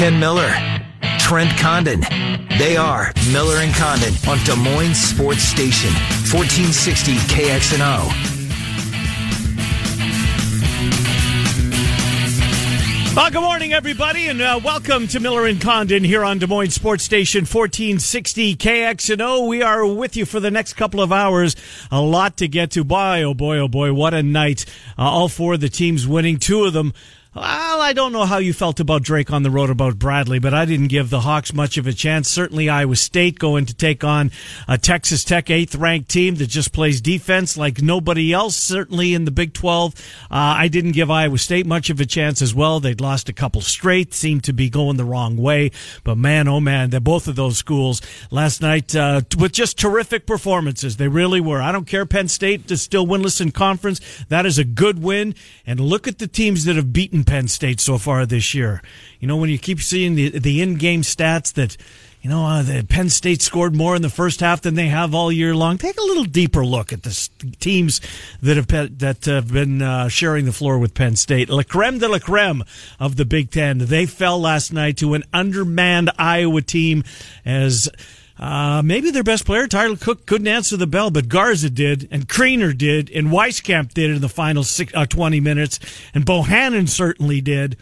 [0.00, 0.50] Ken Miller,
[1.18, 2.00] Trent Condon.
[2.56, 5.90] They are Miller and Condon on Des Moines Sports Station,
[6.32, 8.38] 1460 KXNO.
[13.14, 16.70] Uh, good morning, everybody, and uh, welcome to Miller and Condon here on Des Moines
[16.70, 19.46] Sports Station 1460 KXNO.
[19.46, 21.56] We are with you for the next couple of hours.
[21.90, 22.84] A lot to get to.
[22.84, 24.64] Boy, oh boy, oh boy, what a night.
[24.98, 26.94] Uh, all four of the teams winning, two of them
[27.32, 30.52] well, I don't know how you felt about Drake on the road about Bradley, but
[30.52, 32.28] I didn't give the Hawks much of a chance.
[32.28, 34.32] Certainly Iowa State going to take on
[34.66, 38.56] a Texas Tech eighth ranked team that just plays defense like nobody else.
[38.56, 42.42] Certainly in the Big 12, uh, I didn't give Iowa State much of a chance
[42.42, 42.80] as well.
[42.80, 45.70] They'd lost a couple straight, seemed to be going the wrong way.
[46.02, 50.26] But man, oh man, they're both of those schools last night, uh, with just terrific
[50.26, 50.96] performances.
[50.96, 51.62] They really were.
[51.62, 52.06] I don't care.
[52.06, 54.00] Penn State is still winless in conference.
[54.30, 55.36] That is a good win.
[55.64, 58.82] And look at the teams that have beaten Penn State so far this year.
[59.18, 61.76] You know, when you keep seeing the, the in-game stats that,
[62.22, 65.14] you know, uh, the Penn State scored more in the first half than they have
[65.14, 65.78] all year long.
[65.78, 68.00] Take a little deeper look at the teams
[68.42, 71.48] that have that have been uh, sharing the floor with Penn State.
[71.48, 72.62] La creme de la creme
[72.98, 73.78] of the Big Ten.
[73.78, 77.04] They fell last night to an undermanned Iowa team
[77.44, 77.88] as
[78.40, 82.26] uh, maybe their best player, Tyler Cook, couldn't answer the bell, but Garza did, and
[82.26, 85.78] Kriener did, and Weiskamp did in the final six, uh, 20 minutes,
[86.14, 87.76] and Bohannon certainly did.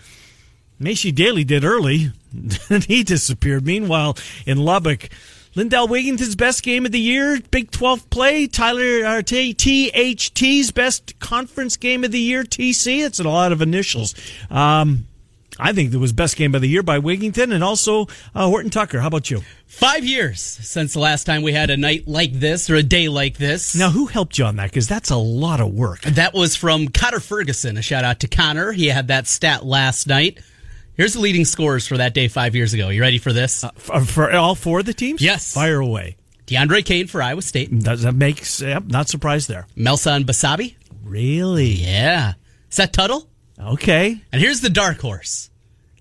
[0.80, 2.10] Maishe Dailey did early,
[2.70, 3.64] and he disappeared.
[3.64, 4.16] Meanwhile,
[4.46, 5.08] in Lubbock,
[5.54, 8.46] Lindell Wigginton's best game of the year, Big 12 play.
[8.46, 13.04] Tyler uh, THT's best conference game of the year, TC.
[13.04, 14.14] It's a lot of initials.
[14.50, 15.07] Um,
[15.58, 18.70] I think it was best game of the year by Wigginton and also uh, Horton
[18.70, 19.00] Tucker.
[19.00, 19.42] How about you?
[19.66, 23.08] Five years since the last time we had a night like this or a day
[23.08, 23.74] like this.
[23.74, 24.70] Now, who helped you on that?
[24.70, 26.02] Because that's a lot of work.
[26.02, 27.76] That was from Connor Ferguson.
[27.76, 28.72] A shout out to Connor.
[28.72, 30.38] He had that stat last night.
[30.94, 32.88] Here's the leading scorers for that day five years ago.
[32.88, 33.62] You ready for this?
[33.62, 35.22] Uh, for, for, all four of the teams?
[35.22, 35.54] Yes.
[35.54, 36.16] Fire away.
[36.46, 37.76] DeAndre Kane for Iowa State.
[37.78, 39.66] Does that make yep, not surprised there.
[39.76, 40.76] Melsahn Basabi.
[41.04, 41.68] Really?
[41.68, 42.32] Yeah.
[42.70, 43.28] Seth Tuttle.
[43.60, 44.20] Okay.
[44.32, 45.47] And here's the dark horse.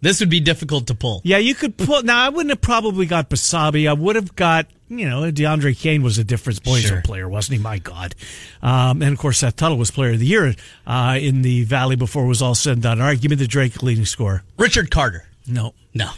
[0.07, 1.21] This would be difficult to pull.
[1.23, 2.01] Yeah, you could pull.
[2.03, 3.89] Now, I wouldn't have probably got Basabi.
[3.89, 7.01] I would have got, you know, DeAndre Kane was a difference points Sure.
[7.01, 7.63] player, wasn't he?
[7.63, 8.15] My God.
[8.61, 11.95] Um, and of course, Seth Tuttle was player of the year uh, in the Valley
[11.95, 13.01] before it was all said and done.
[13.01, 14.43] All right, give me the Drake leading score.
[14.57, 15.25] Richard Carter.
[15.45, 15.73] No.
[15.93, 16.09] No.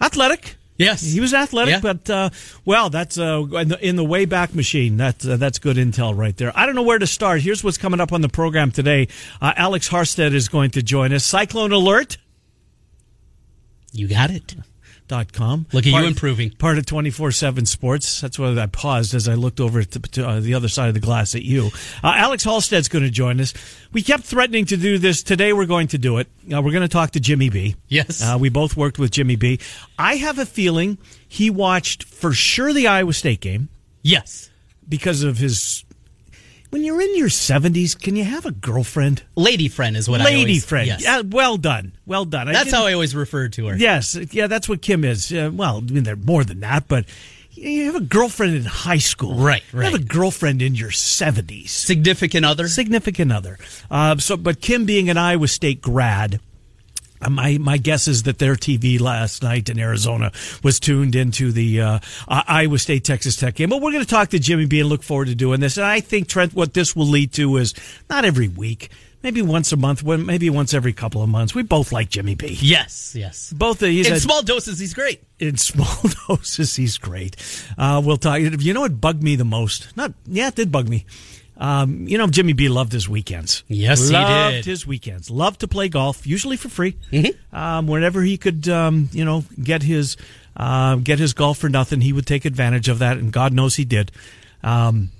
[0.00, 0.56] Athletic.
[0.76, 1.02] Yes.
[1.02, 1.80] He was athletic, Yeah.
[1.80, 2.30] but uh,
[2.64, 4.96] well, that's uh, in the, in the way back machine.
[4.96, 6.52] That's uh, that's good intel right there.
[6.58, 7.42] I don't know where to start.
[7.42, 9.08] Here's what's coming up on the program today.
[9.42, 11.22] Uh, Alex Halstead is going to join us.
[11.24, 12.16] Cyclone alert.
[13.92, 14.54] You got it.
[15.08, 15.66] Dot com.
[15.72, 16.50] Look at Part- you improving.
[16.52, 18.20] Part of 24 7 Sports.
[18.20, 20.94] That's why I paused as I looked over to, to uh, the other side of
[20.94, 21.70] the glass at you.
[22.04, 23.52] Uh, Alex Halstead's going to join us.
[23.92, 25.24] We kept threatening to do this.
[25.24, 26.28] Today we're going to do it.
[26.44, 27.74] Uh, we're going to talk to Jimmy B.
[27.88, 28.22] Yes.
[28.22, 29.58] Uh, we both worked with Jimmy B.
[29.98, 30.96] I have a feeling
[31.26, 33.68] he watched for sure the Iowa State game
[34.02, 34.48] Yes.
[34.88, 35.84] because of his.
[36.70, 39.22] When you're in your 70s, can you have a girlfriend?
[39.34, 40.86] Lady friend is what I Lady friend.
[40.86, 41.02] Yes.
[41.02, 41.92] Yeah, well done.
[42.06, 42.46] Well done.
[42.46, 43.76] That's how I always referred to her.
[43.76, 45.32] Yes, yeah, that's what Kim is.
[45.32, 47.06] Uh, well, I mean, they're more than that, but
[47.52, 51.72] you have a girlfriend in high school, Right, You have a girlfriend in your seventies,
[51.72, 52.68] Significant other.
[52.68, 53.58] significant other.
[53.90, 56.40] Uh, so, but Kim being an Iowa State grad.
[57.22, 60.32] Uh, My my guess is that their TV last night in Arizona
[60.62, 61.98] was tuned into the uh,
[62.28, 63.68] Iowa State Texas Tech game.
[63.70, 65.76] But we're going to talk to Jimmy B and look forward to doing this.
[65.76, 67.74] And I think Trent, what this will lead to is
[68.08, 68.90] not every week,
[69.22, 71.54] maybe once a month, maybe once every couple of months.
[71.54, 72.56] We both like Jimmy B.
[72.60, 73.52] Yes, yes.
[73.52, 75.22] Both of he's In a- small doses, he's great.
[75.38, 77.36] in small doses, he's great.
[77.76, 78.40] Uh, we'll talk.
[78.40, 79.96] You know what bugged me the most?
[79.96, 81.04] Not yeah, it did bug me.
[81.60, 83.62] Um, you know, Jimmy B loved his weekends.
[83.68, 84.64] Yes, he loved did.
[84.64, 85.30] his weekends.
[85.30, 86.96] Loved to play golf, usually for free.
[87.52, 90.16] Um, whenever he could, um, you know, get his
[90.56, 93.76] uh, get his golf for nothing, he would take advantage of that, and God knows
[93.76, 94.10] he did.
[94.62, 95.10] Um,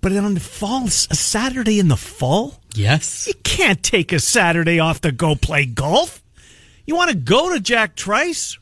[0.00, 3.26] but on the fall, a Saturday in the fall, Yes.
[3.28, 6.22] you can't take a Saturday off to go play golf.
[6.86, 8.56] You want to go to Jack Trice?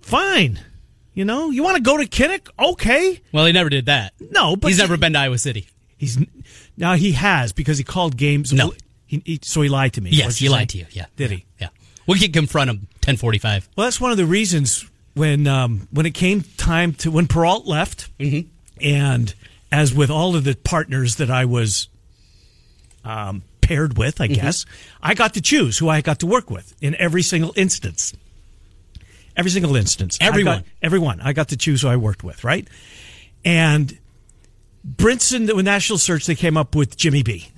[0.00, 0.60] Fine.
[1.12, 2.48] You know, you want to go to Kinnick?
[2.58, 3.20] Okay.
[3.32, 4.12] Well, he never did that.
[4.30, 5.66] No, but he's never been to Iowa City.
[5.98, 6.16] He's
[6.76, 8.52] now he has because he called games.
[8.52, 8.72] No.
[9.06, 10.10] He, he, so he lied to me.
[10.10, 10.86] Yes, he lied to you.
[10.92, 11.06] Yeah.
[11.16, 11.44] Did he?
[11.60, 11.68] Yeah.
[12.06, 13.68] We can confront him 1045.
[13.76, 17.66] Well, that's one of the reasons when um, when it came time to when Peralt
[17.66, 18.48] left, Mm-hmm.
[18.80, 19.34] and
[19.72, 21.88] as with all of the partners that I was
[23.04, 24.34] um, paired with, I Mm-hmm.
[24.40, 24.64] guess
[25.02, 28.14] I got to choose who I got to work with in every single instance.
[29.36, 30.58] Every single instance, I Everyone.
[30.58, 31.20] got- everyone.
[31.20, 32.66] I got to choose who I worked with, right?
[33.44, 33.96] And
[34.86, 37.48] Brinson, the National Search, they came up with Jimmy B.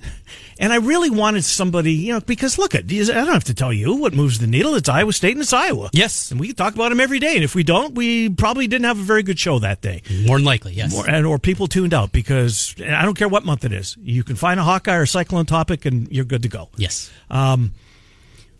[0.59, 3.73] And I really wanted somebody, you know, because look at, I don't have to tell
[3.73, 4.75] you what moves the needle.
[4.75, 5.89] It's Iowa State and it's Iowa.
[5.91, 6.29] Yes.
[6.29, 7.33] And we can talk about him every day.
[7.33, 10.03] And if we don't, we probably didn't have a very good show that day.
[10.27, 10.95] More than likely, yes.
[10.95, 13.97] Or, and, or people tuned out because I don't care what month it is.
[14.03, 16.69] You can find a Hawkeye or Cyclone topic and you're good to go.
[16.75, 17.09] Yes.
[17.31, 17.73] Um,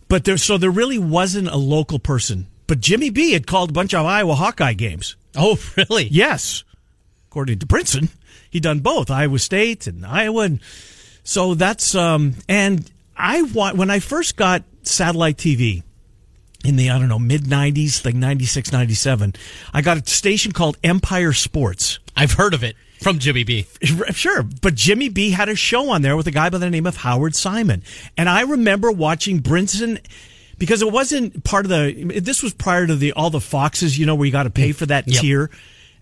[0.08, 2.48] but there, so there really wasn't a local person.
[2.66, 5.18] But Jimmy B had called a bunch of Iowa Hawkeye games.
[5.36, 6.06] Oh, really?
[6.06, 6.64] Yes.
[7.32, 8.10] According to Princeton,
[8.50, 10.44] he done both Iowa State and Iowa.
[10.44, 10.60] And
[11.24, 15.82] so that's, um, and I want, when I first got satellite TV
[16.66, 19.34] in the, I don't know, mid 90s, like 96, 97,
[19.74, 22.00] I got a station called Empire Sports.
[22.18, 23.66] I've heard of it from Jimmy B.
[24.12, 26.86] Sure, but Jimmy B had a show on there with a guy by the name
[26.86, 27.82] of Howard Simon,
[28.18, 30.06] and I remember watching Brinson
[30.58, 32.20] because it wasn't part of the.
[32.22, 34.74] This was prior to the all the Foxes, you know, where you got to pay
[34.74, 35.22] for that Yep.
[35.22, 35.50] tier.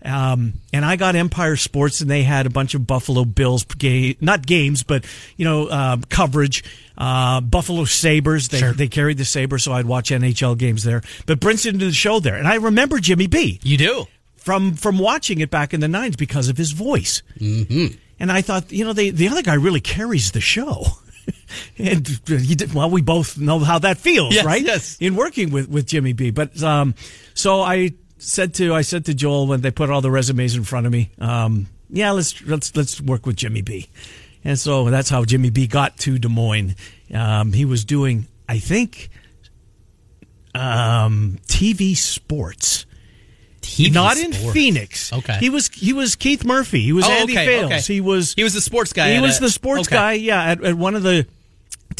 [0.04, 4.16] Um, and I got Empire Sports, and they had a bunch of Buffalo Bills ga-
[4.20, 5.04] not games, but
[5.36, 6.64] you know, um, coverage.
[6.96, 8.72] Uh, Buffalo Sabres, they Sure.
[8.72, 11.02] they carried the saber, so I'd watch NHL games there.
[11.26, 14.06] But Brinson did the show there, and I remember Jimmy B You do?
[14.36, 17.22] from from watching it back in the nines because of his voice.
[17.38, 17.94] Mm-hmm.
[18.18, 20.84] And I thought, you know, the the other guy really carries the show.
[21.78, 24.62] and he did, well, we both know how that feels, Yes, right?
[24.62, 24.96] yes.
[25.00, 26.30] In working with, with Jimmy B.
[26.30, 26.94] But um,
[27.34, 30.62] so I said to I said to Joel when they put all the resumes in
[30.64, 33.88] front of me, um, yeah, let's let's let's work with Jimmy B.
[34.44, 36.74] And so that's how Jimmy B got to Des Moines.
[37.12, 39.10] Um, he was doing, I think,
[40.54, 42.86] um, TV sports
[43.60, 44.32] TV not in.
[44.32, 45.12] Phoenix.
[45.12, 45.36] Okay.
[45.38, 46.80] He was he was Keith Murphy.
[46.80, 47.64] He was Oh, Andy okay, Fales.
[47.72, 47.80] okay.
[47.94, 49.96] He was He was the sports guy He was a- the sports okay.
[49.96, 50.12] guy.
[50.14, 51.26] Yeah, at, at one of the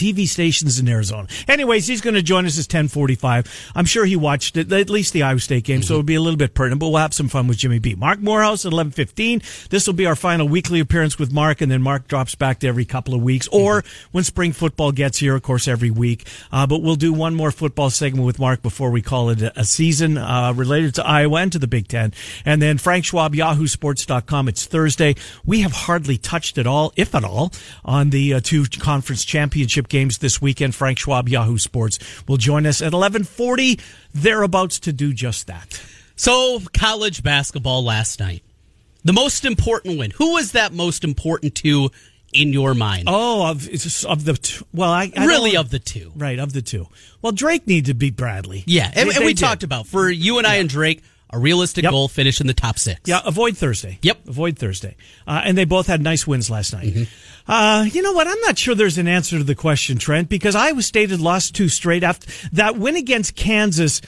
[0.00, 1.28] TV stations in Arizona.
[1.46, 3.46] Anyways, he's going to join us at ten forty five.
[3.74, 6.20] I'm sure he watched it, at least the Iowa State game, so it'll be a
[6.20, 6.80] little bit pertinent.
[6.80, 7.94] But we'll have some fun with Jimmy B.
[7.94, 9.42] Mark Morehouse at eleven fifteen.
[9.68, 12.66] This will be our final weekly appearance with Mark, and then Mark drops back to
[12.66, 16.26] every couple of weeks, or when spring football gets here, of course, every week.
[16.50, 19.60] Uh, but we'll do one more football segment with Mark before we call it a,
[19.60, 22.12] a season uh, related to Iowa and to the Big Ten.
[22.44, 24.48] And then Frank Schwab, YahooSports.com.
[24.48, 25.14] It's Thursday.
[25.44, 27.52] We have hardly touched at all, if at all,
[27.84, 30.74] on the uh, two conference championship games this weekend.
[30.74, 33.78] Frank Schwab, Yahoo Sports, will join us at 1140,
[34.14, 35.80] thereabouts to do just that.
[36.16, 38.42] So, college basketball last night.
[39.04, 40.10] The most important win.
[40.12, 41.90] Who was that most important to
[42.32, 43.04] in your mind?
[43.06, 43.66] Oh, of,
[44.06, 46.12] of the, two, well, I, I really, of the two.
[46.14, 46.86] Right, of the two.
[47.22, 48.62] Well, Drake needed to beat Bradley.
[48.66, 49.42] Yeah, and, They- and we did.
[49.42, 51.02] talked about for you and I and Drake
[51.32, 51.90] a realistic Yep.
[51.92, 53.00] goal finish in the top six.
[53.04, 53.98] Yeah, avoid Thursday.
[54.02, 54.28] Yep.
[54.28, 54.96] Avoid Thursday.
[55.26, 56.92] Uh, and they both had nice wins last night.
[56.94, 57.50] Mm-hmm.
[57.50, 58.26] Uh, you know what?
[58.28, 61.54] I'm not sure there's an answer to the question, Trent, because Iowa State had lost
[61.54, 64.00] two straight after that win against Kansas.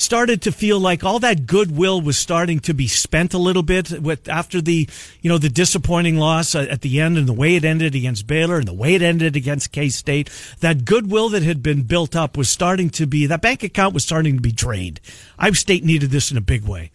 [0.00, 4.00] Started to feel like all that goodwill was starting to be spent a little bit
[4.00, 4.88] with after the
[5.20, 8.56] you know the disappointing loss at the end and the way it ended against Baylor
[8.56, 10.30] and the way it ended against K State.
[10.60, 14.02] That goodwill that had been built up was starting to be that bank account was
[14.02, 15.00] starting to be drained.
[15.38, 16.90] Iowa State needed this in a big way.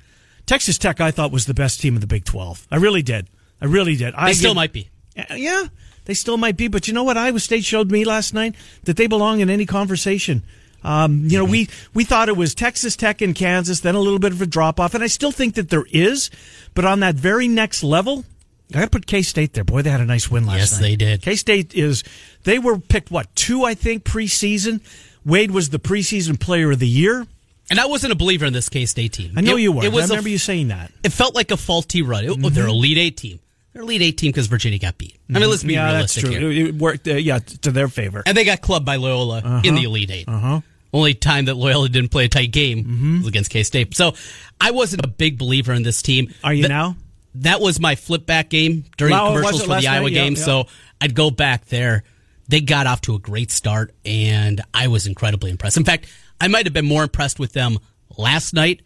[0.47, 2.65] Texas Tech, I thought, was the best team in the Big 12.
[2.71, 3.27] I really did.
[3.61, 4.15] I really did.
[4.15, 4.89] I They still give- might be.
[5.15, 5.65] Uh, Yeah,
[6.05, 6.67] they still might be.
[6.69, 7.17] But you know what?
[7.17, 10.41] Iowa State showed me last night that they belong in any conversation.
[10.85, 14.19] Um, you know, we, we thought it was Texas Tech and Kansas, then a little
[14.19, 14.93] bit of a drop off.
[14.93, 16.29] And I still think that there is.
[16.73, 18.23] But on that very next level,
[18.71, 19.63] I got to put K State there.
[19.63, 20.77] Boy, they had a nice win last Yes, night.
[20.77, 21.21] Yes, they did.
[21.21, 22.03] K State is,
[22.43, 24.81] they were picked, what, two, I think, preseason.
[25.25, 27.25] Wade was the preseason player of the year.
[27.69, 29.33] And I wasn't a believer in this K State team.
[29.35, 29.83] I know It- you were.
[29.83, 30.91] It was I a remember you saying that.
[31.03, 32.25] it felt like a faulty run.
[32.25, 33.39] It- oh, they're a Elite Eight team.
[33.73, 35.17] They're Elite Eight team because Virginia got beat.
[35.33, 36.29] I mean, let's be yeah, that's true.
[36.29, 36.49] here.
[36.67, 38.21] It worked, uh, yeah, to their favor.
[38.25, 40.61] And they got clubbed by Loyola in the Elite 8 Uh-huh.
[40.95, 43.17] Only time that Loyola didn't play a tight game Mm-hmm.
[43.19, 43.95] was against K State.
[43.95, 44.13] So
[44.61, 46.33] I wasn't a big believer in this team.
[46.43, 46.95] Are you Th- now?
[47.39, 50.13] That was my flip back game during Wow, commercials for the Iowa night?
[50.13, 50.35] Game.
[50.35, 50.41] yeah.
[50.43, 50.67] So
[51.01, 52.03] I'd go back there.
[52.47, 55.75] They got off to a great start, and I was incredibly impressed.
[55.77, 56.07] In fact,
[56.39, 57.77] I might have been more impressed with them
[58.17, 58.81] last night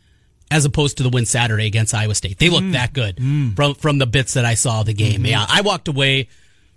[0.49, 2.39] as opposed to the win Saturday against Iowa State.
[2.39, 2.71] They looked Mm.
[2.71, 3.17] that good
[3.55, 5.17] from from the bits that I saw of the game.
[5.17, 5.25] Mm-hmm.
[5.27, 6.27] Yeah, I walked away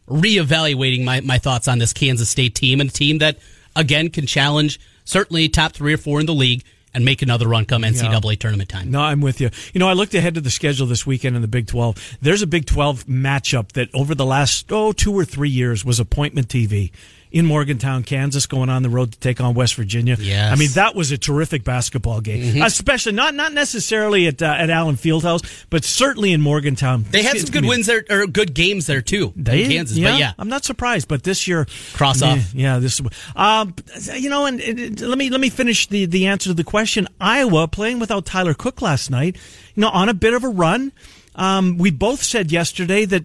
[0.08, 3.38] reevaluating my, my thoughts on this Kansas State team and a team that
[3.74, 7.64] again can challenge certainly top three or four in the league and make another run
[7.64, 8.90] come NCAA tournament time.
[8.90, 9.50] No, I'm with you.
[9.72, 12.18] You know, I looked ahead to the schedule this weekend in the Big 12.
[12.20, 15.98] There's a Big 12 matchup that over the last, oh, two or three years was
[15.98, 16.92] appointment TV.
[17.32, 20.16] In Morgantown, Kansas, going on the road to take on West Virginia.
[20.20, 20.52] Yes.
[20.52, 24.68] I mean that was a terrific basketball game, especially not not necessarily at uh, at
[24.70, 27.04] Allen Fieldhouse, but certainly in Morgantown.
[27.10, 29.32] They had some good wins there, or good games there too.
[29.34, 31.08] They, in Kansas, yeah, but yeah, I'm not surprised.
[31.08, 32.54] But this year, Cross off.
[32.54, 33.00] Yeah, this.
[33.34, 33.74] Um,
[34.14, 37.08] you know, and, and let me let me finish the the answer to the question.
[37.20, 39.36] Iowa playing without Tyler Cook last night.
[39.74, 40.92] You know, on a bit of a run.
[41.34, 43.24] Um, we both said yesterday that.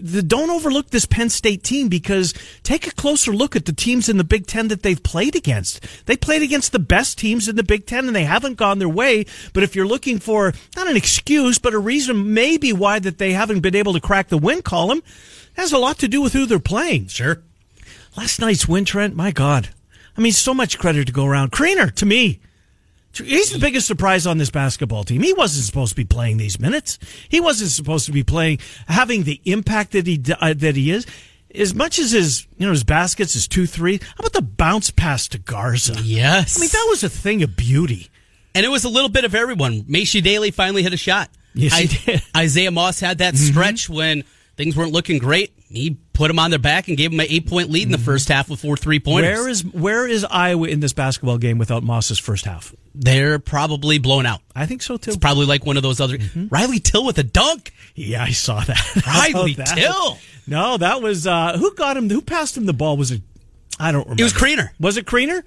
[0.00, 4.08] The, don't overlook this Penn State team because take a closer look at the teams
[4.08, 5.84] in the Big Ten that they've played against.
[6.06, 8.88] They played against the best teams in the Big Ten and they haven't gone their
[8.88, 9.26] way.
[9.52, 13.32] But if you're looking for not an excuse, but a reason maybe why that they
[13.32, 15.02] haven't been able to crack the win column,
[15.56, 17.06] has a lot to do with who they're playing.
[17.08, 17.42] sure.
[18.16, 19.68] Last night's win, Trent, my God.
[20.16, 21.52] I mean, so much credit to go around.
[21.52, 22.40] Kriener, to me,
[23.14, 25.22] he's the biggest surprise on this basketball team.
[25.22, 26.98] He wasn't supposed to be playing these minutes.
[27.28, 31.06] He wasn't supposed to be playing, having the impact that he uh, that he is.
[31.54, 33.98] As much as his, you know, his baskets, his two three.
[34.02, 35.96] How about the bounce pass to Garza?
[36.02, 38.08] Yes, I mean, that was a thing of beauty.
[38.54, 39.82] and it was a little bit of everyone.
[39.84, 41.30] Maishe Dailey finally hit a shot.
[41.54, 42.22] Yes, I- did.
[42.36, 44.24] Isaiah Moss had that stretch when
[44.58, 45.52] things weren't looking great.
[45.70, 47.96] He put them on their back and gave them an eight point lead in the
[47.98, 49.38] first half with four three pointers.
[49.38, 52.74] Where is where is Iowa in this basketball game without Moss's first half?
[52.94, 54.40] They're probably blown out.
[54.54, 55.10] I think so too.
[55.12, 56.18] It's probably like one of those other
[56.50, 57.72] Riley Till with a dunk.
[57.94, 59.02] Yeah, I saw that.
[59.06, 59.76] Riley that?
[59.76, 60.18] Till.
[60.46, 62.10] No, that was uh, who got him.
[62.10, 62.96] Who passed him the ball?
[62.96, 63.22] Was it?
[63.78, 64.20] I don't remember.
[64.20, 64.70] It was Kriener.
[64.80, 65.42] Was it Kriener?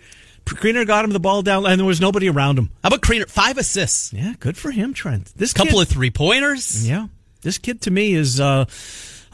[0.46, 2.72] Kriener got him the ball down, and there was nobody around him.
[2.84, 3.30] How about Kriener?
[3.30, 5.32] Five assists, Yeah, good for him, Trent.
[5.36, 6.88] This couple kid, of three pointers.
[6.88, 7.08] yeah,
[7.42, 8.66] this kid to me is uh,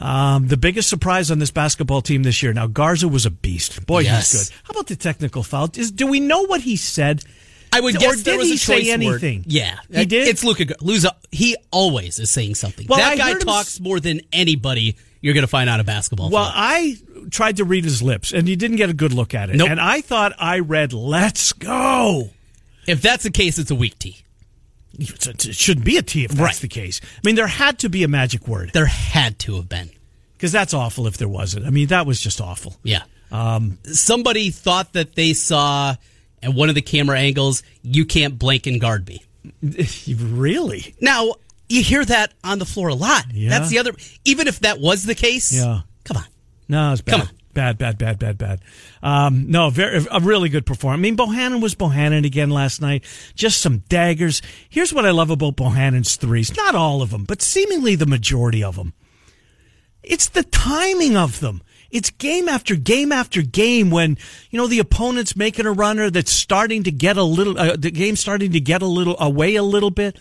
[0.00, 2.52] um, the biggest surprise on this basketball team this year.
[2.52, 3.84] Now Garza was a beast.
[3.86, 4.32] Boy, Yes.
[4.32, 4.56] he's good.
[4.64, 5.68] How about the technical foul?
[5.74, 7.22] Is, do we know what he said?
[7.72, 8.92] I would Or guess did there was he a say choice word.
[9.22, 9.44] anything?
[9.46, 10.26] Yeah, He did?
[10.28, 10.74] It's Luca.
[10.80, 11.14] Luca.
[11.30, 12.86] He always is saying something.
[12.88, 15.84] Well, that I guy talks s- more than anybody you're going to find out a
[15.84, 16.28] basketball.
[16.28, 16.34] Team.
[16.34, 16.50] Well.
[16.54, 16.96] I
[17.30, 19.56] tried to read his lips, and you didn't get a good look at it.
[19.56, 19.68] Nope.
[19.68, 22.30] And I thought I read "Let's go."
[22.86, 24.16] if that's the case, it's a weak T.
[24.98, 26.54] It shouldn't be a T if that's Right.
[26.56, 27.00] the case.
[27.04, 29.90] I mean, there had to be a magic word There had to have been.
[30.36, 31.66] because that's awful if there wasn't.
[31.66, 32.76] I mean, that was just awful.
[32.82, 33.02] Yeah.
[33.30, 35.96] Um, Somebody thought that they saw
[36.42, 39.22] at one of the camera angles, you can't blank and guard me.
[40.16, 40.94] really?
[41.00, 41.34] Now,
[41.68, 43.24] you hear that on the floor a lot.
[43.32, 43.50] Yeah.
[43.50, 43.92] That's the other.
[44.24, 45.80] Even if that was the case, Yeah.
[46.04, 46.24] come on.
[46.68, 47.12] No, it's bad.
[47.12, 47.28] Come on.
[47.58, 48.60] Bad, bad, bad, bad, bad.
[49.02, 51.00] Um, no, very, a really good performance.
[51.00, 53.02] I mean, Bohannon was Bohannon again last night.
[53.34, 54.40] Just some daggers.
[54.68, 56.56] Here's what I love about Bohannon's threes.
[56.56, 58.92] Not all of them, but seemingly the majority of them.
[60.04, 61.60] It's the timing of them.
[61.90, 64.18] It's game after game after game when,
[64.50, 67.90] you know, the opponent's making a runner that's starting to get a little, uh, the
[67.90, 70.16] game's starting to get a little away a little bit.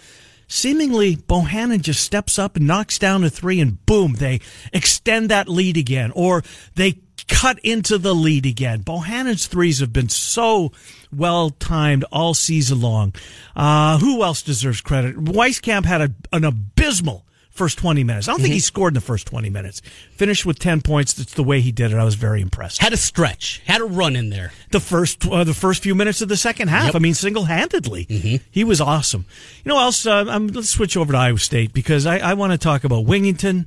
[0.47, 4.41] Seemingly, Bohannon just steps up and knocks down a three and boom, they
[4.73, 6.41] extend that lead again or
[6.73, 8.81] they cut into the lead again.
[8.81, 10.71] Bohannon's threes have been so
[11.15, 13.13] well timed all season long.
[13.55, 15.15] Uh, who else deserves credit?
[15.15, 17.25] Weiskamp had a, an abysmal
[17.57, 18.27] first 20 minutes.
[18.27, 19.81] I don't think he scored in the first 20 minutes.
[20.11, 21.13] Finished with 10 points.
[21.13, 21.97] That's the way he did it.
[21.97, 22.81] I was very impressed.
[22.81, 24.53] Had a stretch, had a run in there.
[24.71, 26.87] The first uh, the first few minutes of the second half.
[26.87, 26.95] Yep.
[26.95, 29.25] I mean, single handedly, he was awesome.
[29.65, 32.51] You know, else uh, um, let's switch over to Iowa State because I, I want
[32.53, 33.65] to talk about Wigginton,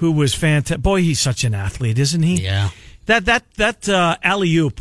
[0.00, 0.82] who was fantastic.
[0.82, 2.42] Boy, he's such an athlete, isn't he?
[2.42, 2.70] Yeah.
[3.06, 4.80] That that that uh, alley oop,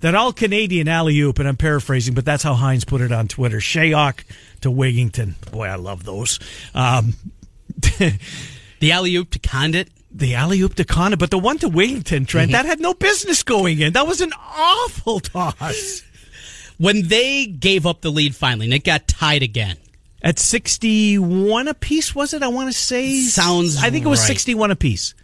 [0.00, 3.28] that all Canadian alley oop, and I'm paraphrasing, but that's how Hines put it on
[3.28, 3.58] Twitter.
[3.58, 4.24] Shayok
[4.62, 5.34] to Wigginton.
[5.50, 6.38] Boy, I love those.
[6.74, 7.14] Um,
[8.80, 9.88] The alley oop to Conditt.
[10.10, 13.42] the alley oop to Conditt, but the one to Wigginton, Trent, that had no business
[13.42, 13.92] going in.
[13.92, 16.02] That was an awful toss.
[16.78, 19.76] When they gave up the lead finally, and it got tied again.
[20.22, 22.42] At 61 a piece was it?
[22.42, 23.20] I want to say.
[23.22, 24.26] Sounds I think it was right.
[24.28, 25.14] 61 apiece.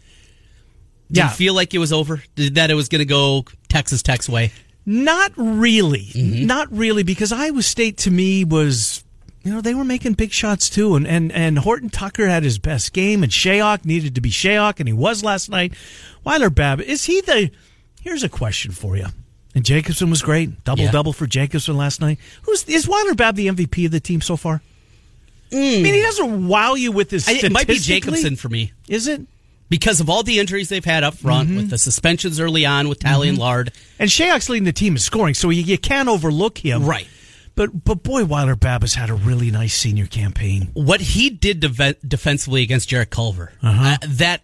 [1.08, 1.28] Did Yeah.
[1.28, 2.22] you feel like it was over?
[2.34, 4.52] Did, that it was going to go Texas Tech's way?
[4.86, 6.06] Not really.
[6.12, 6.46] Mm-hmm.
[6.46, 9.04] Not really, because Iowa State to me was,
[9.44, 10.94] you know, they were making big shots too.
[10.96, 14.78] And, and, and Horton Tucker had his best game, and Shayok needed to be Shayok,
[14.80, 15.74] and he was last night.
[16.24, 17.50] Weiler Babb, is he the.
[18.00, 19.06] Here's a question for you.
[19.54, 20.62] And Jacobson was great.
[20.64, 20.90] Double Yeah.
[20.92, 22.18] double for Jacobson last night.
[22.42, 24.62] Who's Is Weiler Babb the MVP of the team so far?
[25.50, 25.78] Mm.
[25.78, 27.28] I mean, he doesn't wow you with his.
[27.28, 27.78] I, it might be.
[27.78, 29.22] Jacobson for me Is it?
[29.68, 31.56] because of all the injuries they've had up front mm-hmm.
[31.58, 33.42] with the suspensions early on with Talley and mm-hmm.
[33.42, 33.72] Lard.
[33.98, 36.84] And Shayok's leading the team in scoring, so you, you can't overlook him.
[36.84, 37.08] Right.
[37.54, 40.70] But but boy, Weiler Babb has had a really nice senior campaign.
[40.74, 43.96] What he did deve- defensively against Jarrett Culver, uh-huh.
[44.02, 44.42] uh, that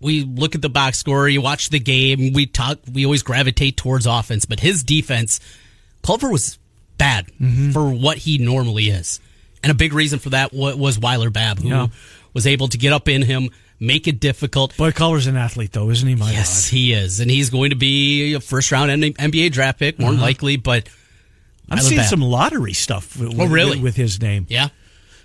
[0.00, 3.76] we look at the box score, you watch the game, we talk, we always gravitate
[3.78, 5.40] towards offense, but his defense,
[6.02, 6.58] Culver was
[6.98, 7.70] bad mm-hmm.
[7.70, 9.20] for what he normally is.
[9.62, 11.86] And a big reason for that was Weiler Babb, who Yeah.
[12.34, 14.76] was able to get up in him, make it difficult.
[14.76, 16.14] Boy, Culver's an athlete, though, isn't he?
[16.14, 16.76] My yes, God.
[16.76, 20.20] he is, and he's going to be a first round NBA draft pick, more Uh-huh.
[20.22, 20.56] likely.
[20.56, 20.88] But
[21.70, 22.10] I'm Isla seeing Bab.
[22.10, 23.16] some lottery stuff.
[23.18, 23.72] With, Oh, really?
[23.76, 24.46] With, with his name.
[24.48, 24.68] yeah,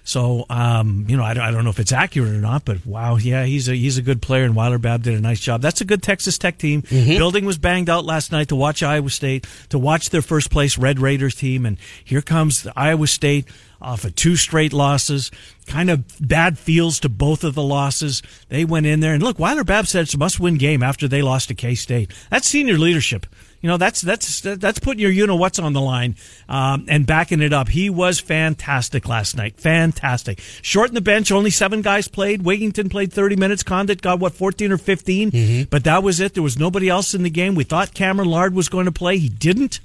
[0.03, 2.86] So, um, you know, I don't, I don't know if it's accurate or not, but
[2.86, 5.62] wow, yeah, he's a he's a good player, and Weiler Babb did a nice job.
[5.62, 6.82] That's a good Texas Tech team.
[6.84, 7.17] Mm-hmm.
[7.17, 10.77] Building was banged out last night to watch Iowa State, to watch their first place
[10.77, 13.48] Red Raiders team, and here comes the Iowa State
[13.82, 15.32] off of two straight losses.
[15.68, 18.22] Kind of bad feels to both of the losses.
[18.50, 21.08] They went in there, and look, Weiler Babb said it's a must win game after
[21.08, 22.12] they lost to K State.
[22.30, 23.26] That's senior leadership.
[23.62, 26.16] You know, that's that's that's putting your you know what's on the line
[26.48, 27.70] um, and backing it up.
[27.70, 29.60] He was fantastic last night.
[29.60, 30.40] Fantastic.
[30.62, 32.44] Short in the bench, only seven guys played.
[32.44, 33.64] Wigginton played 30 minutes.
[33.64, 36.36] Conditt got what 14 or 15, but that was it.
[36.36, 37.56] There was nobody else in the game.
[37.56, 39.18] We thought Cameron Lard was going to play.
[39.18, 39.80] He didn't.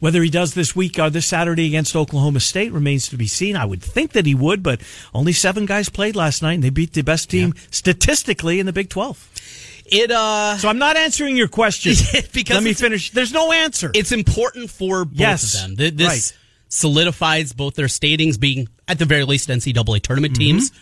[0.00, 3.56] Whether he does this week or this Saturday against Oklahoma State remains to be seen.
[3.56, 4.80] I would think that he would, but
[5.12, 8.72] only seven guys played last night, and they beat the best team statistically in the
[8.72, 9.82] Big 12.
[9.86, 11.94] it uh, So I'm not answering your question.
[12.32, 13.10] Because Let me finish.
[13.10, 13.90] There's no answer.
[13.92, 15.76] it's important for both Yes, of them.
[15.76, 16.38] Th- This right.
[16.68, 20.40] solidifies both their statings being, at the very least, NCAA tournament Mm-hmm.
[20.58, 20.72] teams.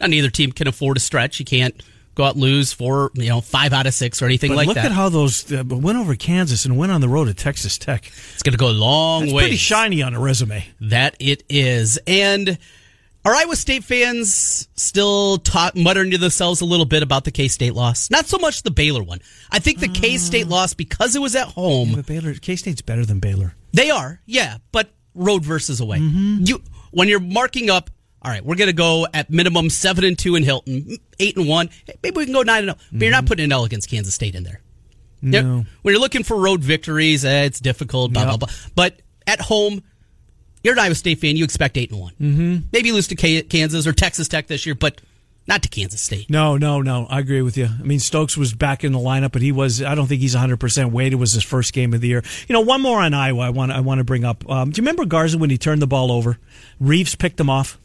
[0.00, 1.38] Not neither team can afford a stretch.
[1.38, 1.74] You can't
[2.14, 4.74] go out lose four, you know, five out of six or anything but like look
[4.76, 4.84] that.
[4.84, 7.78] Look at how those uh, went over Kansas and went on the road to Texas
[7.78, 8.06] Tech.
[8.06, 9.42] it's going to go a long way.
[9.42, 10.64] pretty shiny on a resume.
[10.80, 11.98] That it is.
[12.06, 12.58] And
[13.24, 17.48] are Iowa State fans still talk, muttering to themselves a little bit about the K
[17.48, 18.10] State loss?
[18.10, 19.20] Not so much the Baylor one.
[19.50, 22.82] I think the K State loss, because it was at home, But Baylor, K State's
[22.82, 23.54] better than Baylor.
[23.72, 25.98] They are, yeah, but road versus away.
[25.98, 26.44] Mm-hmm.
[26.44, 27.90] You when you're marking up.
[28.24, 31.48] All right, we're going to go at minimum seven and two in Hilton, eight and
[31.48, 31.70] one.
[32.04, 32.88] Maybe we can go nine and zero.
[32.92, 34.60] But you're not putting an L against Kansas State in there.
[35.22, 35.30] Mm-hmm.
[35.30, 35.64] No.
[35.82, 38.12] When you're looking for road victories, eh, it's difficult.
[38.12, 38.28] Blah Yep.
[38.28, 38.54] blah blah.
[38.76, 39.82] But at home,
[40.62, 41.36] you're an Iowa State fan.
[41.36, 42.12] You expect eight and one.
[42.20, 42.56] Mm-hmm.
[42.72, 45.00] Maybe you lose to Kansas or Texas Tech this year, but
[45.48, 46.30] not to Kansas State.
[46.30, 47.08] No, no, no.
[47.10, 47.66] I agree with you.
[47.66, 49.82] I mean, Stokes was back in the lineup, but he was.
[49.82, 51.12] I don't think he's 100 percent weight.
[51.12, 52.22] It was his first game of the year.
[52.48, 53.40] You know, one more on Iowa.
[53.46, 53.72] I want.
[53.72, 54.48] I want to bring up.
[54.48, 56.38] Um, do you remember Garza when he turned the ball over?
[56.78, 57.78] Reaves picked him off.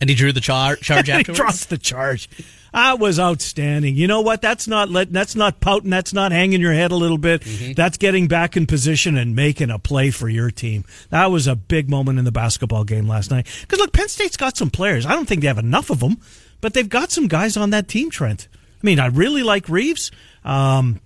[0.00, 1.38] And he drew the char- charge he afterwards.
[1.38, 2.28] drops the charge.
[2.72, 3.94] That was outstanding.
[3.94, 4.42] You know what?
[4.42, 5.12] That's not let.
[5.12, 5.90] That's not pouting.
[5.90, 7.44] That's not hanging your head a little bit.
[7.76, 10.84] That's getting back in position and making a play for your team.
[11.10, 13.46] That was a big moment in the basketball game last night.
[13.60, 15.06] Because look, Penn State's got some players.
[15.06, 16.18] I don't think they have enough of them,
[16.60, 18.10] but they've got some guys on that team.
[18.10, 18.48] Trent.
[18.52, 20.10] I mean, I really like Reaves.
[20.44, 21.00] Um,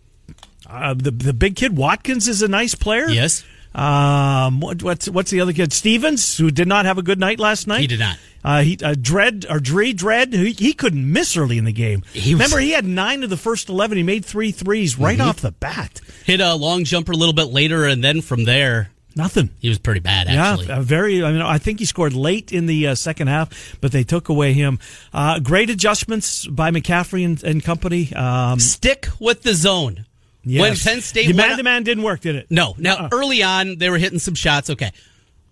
[0.66, 3.09] uh, the the big kid Watkins is a nice player.
[3.11, 3.44] Yes.
[3.75, 5.73] Um, what, what's what's the other kid?
[5.73, 7.81] Stevens, who did not have a good night last night.
[7.83, 8.19] He did not.
[8.45, 12.03] Uh, he uh, Dread or Dree Dread, he, he couldn't miss early in the game.
[12.13, 13.97] He was- Remember, he had nine of the first eleven.
[13.97, 15.29] He made three threes right Mm-hmm.
[15.29, 16.01] off the bat.
[16.25, 19.51] Hit a long jumper a little bit later, and then from there, Nothing.
[19.59, 20.29] he was pretty bad.
[20.29, 21.25] Actually, Yeah, very.
[21.25, 24.29] I mean, I think he scored late in the uh, second half, but they took
[24.29, 24.79] away him.
[25.13, 28.13] Uh, great adjustments by McCaffrey and, and company.
[28.15, 30.05] Um, stick with the zone.
[30.49, 30.77] When.
[30.77, 32.47] Penn State the man to man didn't work, did it?
[32.51, 32.75] No.
[32.79, 33.09] Now, Uh-uh.
[33.13, 34.93] early on, they were hitting some shots, okay.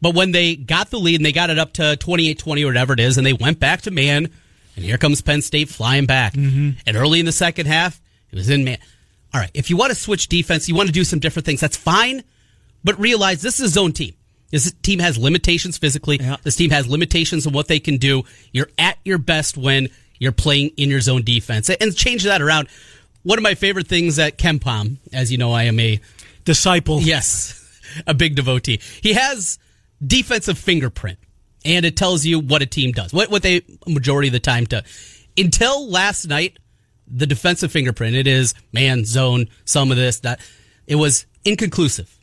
[0.01, 2.67] But when they got the lead and they got it up to 28 20 or
[2.67, 4.29] whatever it is, and they went back to man,
[4.77, 6.35] and here comes Penn State flying back.
[6.35, 6.79] Mm-hmm.
[6.87, 8.79] And early in the second half, it was in man.
[9.35, 11.61] All right, if you want to switch defense, you want to do some different things,
[11.61, 12.23] that's fine.
[12.85, 14.15] But realize this is a zone team.
[14.51, 16.19] This team has limitations physically.
[16.21, 16.37] Yeah.
[16.43, 18.23] This team has limitations on what they can do.
[18.53, 21.69] You're at your best when you're playing in your zone defense.
[21.69, 22.69] And change that around.
[23.27, 26.01] One of my favorite things at KenPom, as you know, I am a
[26.45, 27.01] Disciple.
[27.03, 27.61] Yes,
[28.07, 28.81] a big devotee.
[29.03, 29.59] He has
[30.01, 31.19] defensive fingerprint,
[31.65, 34.63] and it tells you what a team does, what what they majority of the time
[34.63, 34.79] do.
[35.37, 36.61] Until last night,
[37.09, 40.39] the defensive fingerprint it is man zone, some of this that
[40.87, 42.17] it was inconclusive.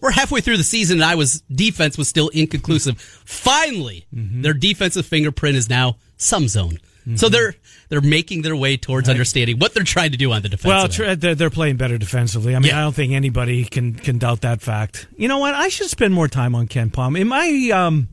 [0.00, 3.00] We're halfway through the season, and I was defense was still inconclusive.
[3.00, 4.42] Finally, mm-hmm.
[4.42, 6.80] their defensive fingerprint is now some zone.
[7.14, 7.32] So mm-hmm.
[7.32, 7.54] they're
[7.90, 10.64] they're making their way towards understanding what they're trying to do on the defense.
[10.66, 12.56] Well, tr- they're, they're playing better defensively.
[12.56, 12.78] I mean, Yeah.
[12.78, 15.06] I don't think anybody can can doubt that fact.
[15.18, 15.54] You know what?
[15.54, 17.20] I should spend more time on KenPom.
[17.20, 18.08] Am I um,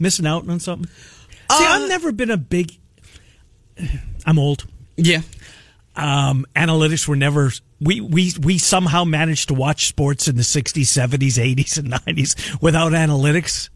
[0.00, 0.88] missing out on something?
[0.88, 0.94] See,
[1.50, 2.78] Uh, I've never been a big.
[4.26, 4.66] I'm old.
[4.96, 5.22] yeah,
[5.96, 7.50] Um, analytics were never.
[7.80, 12.60] We, we we somehow managed to watch sports in the 60s, 70s, 80s, and 90s
[12.60, 13.70] without analytics.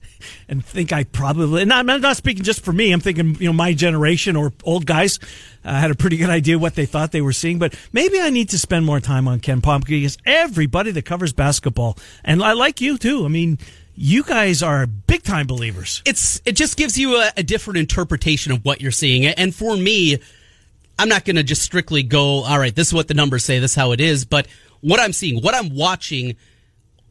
[0.48, 2.92] And think I probably, and I'm not speaking just for me.
[2.92, 5.18] I'm thinking, you know, my generation or old guys
[5.64, 7.58] uh, had a pretty good idea what they thought they were seeing.
[7.58, 11.96] But maybe I need to spend more time on KenPom because everybody that covers basketball,
[12.24, 13.24] and I like you too.
[13.24, 13.58] I mean,
[13.96, 16.02] you guys are big time believers.
[16.04, 19.26] it's it just gives you a, a different interpretation of what you're seeing.
[19.26, 20.18] And for me,
[20.98, 23.58] I'm not going to just strictly go, all right, this is what the numbers say,
[23.58, 24.24] this is how it is.
[24.24, 24.46] But
[24.80, 26.36] what I'm seeing, what I'm watching,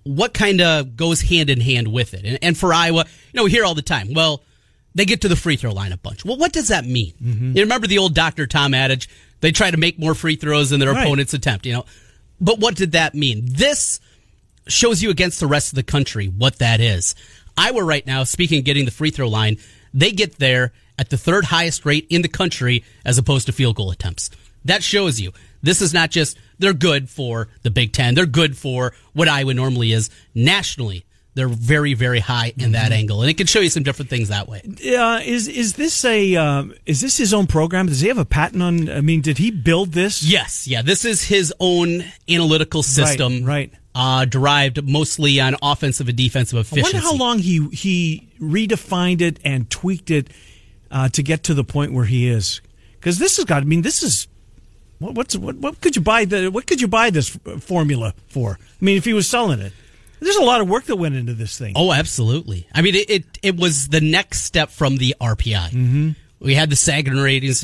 [0.04, 2.26] what kind of goes hand in hand with it.
[2.26, 4.42] And, and for Iowa, you know, we hear all the time, well,
[4.96, 6.24] they get to the free throw line a bunch.
[6.26, 7.14] Well, what does that mean?
[7.24, 7.58] Mm-hmm.
[7.58, 8.46] You remember the old Dr.
[8.46, 9.10] Tom adage?
[9.42, 11.04] They try to make more free throws than their Right.
[11.04, 11.86] opponent's attempt, you know.
[12.40, 13.46] But what did that mean?
[13.46, 14.00] This
[14.68, 17.16] shows you against the rest of the country what that is.
[17.58, 19.58] Iowa right now, speaking of getting the free throw line,
[19.94, 23.76] they get there at the third highest rate in the country as opposed to field
[23.76, 24.30] goal attempts.
[24.66, 25.32] That shows you
[25.64, 28.14] this is not just they're good for the Big Ten.
[28.14, 31.06] They're good for what Iowa normally is nationally.
[31.36, 34.30] They're very, very high in that angle, and it can show you some different things
[34.30, 34.62] that way.
[34.96, 37.88] Uh, is is this a um, is this his own program?
[37.88, 38.88] Does he have a patent on?
[38.88, 40.22] I mean, did he build this?
[40.22, 43.74] Yes, yeah, this is his own analytical system, right.
[43.96, 46.98] Uh, derived mostly on offensive and defensive efficiency.
[46.98, 50.30] I wonder how long he he redefined it and tweaked it
[50.92, 52.62] uh, to get to the point where he is.
[53.00, 53.64] Because this has got.
[53.64, 54.28] I mean, this is
[55.04, 58.58] what, what's what, what could you buy the what could you buy this formula for?
[58.60, 59.74] I mean, if he was selling it,
[60.20, 61.74] there's a lot of work that went into this thing.
[61.76, 62.68] Oh, absolutely.
[62.74, 65.70] I mean, it it, it was the next step from the RPI.
[65.70, 66.10] Mm-hmm.
[66.40, 67.64] We had the Sagarin ratings.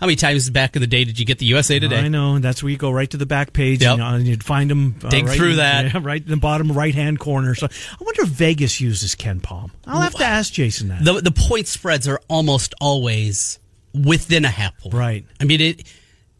[0.00, 1.98] How many times back in the day did you get the USA Today?
[1.98, 3.92] I know, that's where you go right to the back page, Yep.
[3.92, 5.92] and, uh, and you'd find them uh, Dig right through in- that.
[5.92, 7.54] yeah, right in the bottom right hand corner.
[7.54, 9.70] So I wonder if Vegas uses KenPom.
[9.86, 11.04] I'll have to ask Jason that.
[11.04, 13.58] The the point spreads are almost always
[13.92, 14.94] within a half point.
[14.94, 15.26] Right.
[15.38, 15.82] I mean it.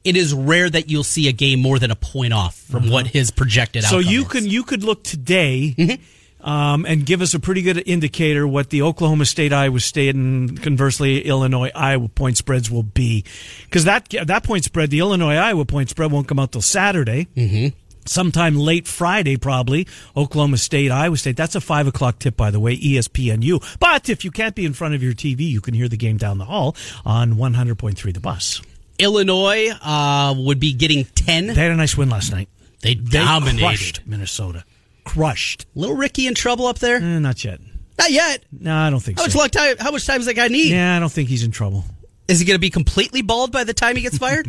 [0.02, 3.06] It is rare that you'll see a game more than a point off from what
[3.06, 3.84] his projected.
[3.84, 4.28] So outcome you is.
[4.28, 5.74] can you could look today.
[5.76, 6.02] Mm-hmm.
[6.42, 10.62] Um, and give us a pretty good indicator what the Oklahoma State, Iowa State, and
[10.62, 13.26] conversely Illinois Iowa point spreads will be,
[13.64, 17.28] because that that point spread, the Illinois Iowa point spread, won't come out till Saturday.
[17.36, 17.76] Mm-hmm.
[18.06, 19.86] Sometime late Friday, probably.
[20.16, 21.36] Oklahoma State, Iowa State.
[21.36, 22.74] That's a five o'clock tip, by the way.
[22.74, 23.78] ESPNU.
[23.78, 26.16] But if you can't be in front of your TV, you can hear the game
[26.16, 28.12] down the hall on one hundred point three.
[28.12, 28.62] The bus.
[29.00, 31.46] Illinois uh, would be getting ten.
[31.48, 32.48] They had a nice win last night.
[32.82, 33.64] They They dominated.
[33.66, 34.64] crushed Minnesota.
[35.04, 35.66] Crushed.
[35.74, 36.96] Little Ricky in trouble up there?
[36.96, 37.60] Eh, not yet.
[37.98, 38.44] Not yet.
[38.52, 39.28] No, I don't think How so.
[39.28, 39.76] much long time?
[39.78, 40.70] How much time does that guy need?
[40.70, 41.84] Yeah, I don't think he's in trouble.
[42.28, 44.46] Is he going to be completely bald by the time he gets fired?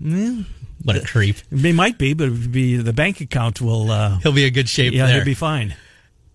[0.00, 1.36] what a creep!
[1.50, 3.90] He might be, but it would be the bank account will.
[3.90, 5.16] Uh, He'll be in good shape yeah, there.
[5.16, 5.76] he'll be fine.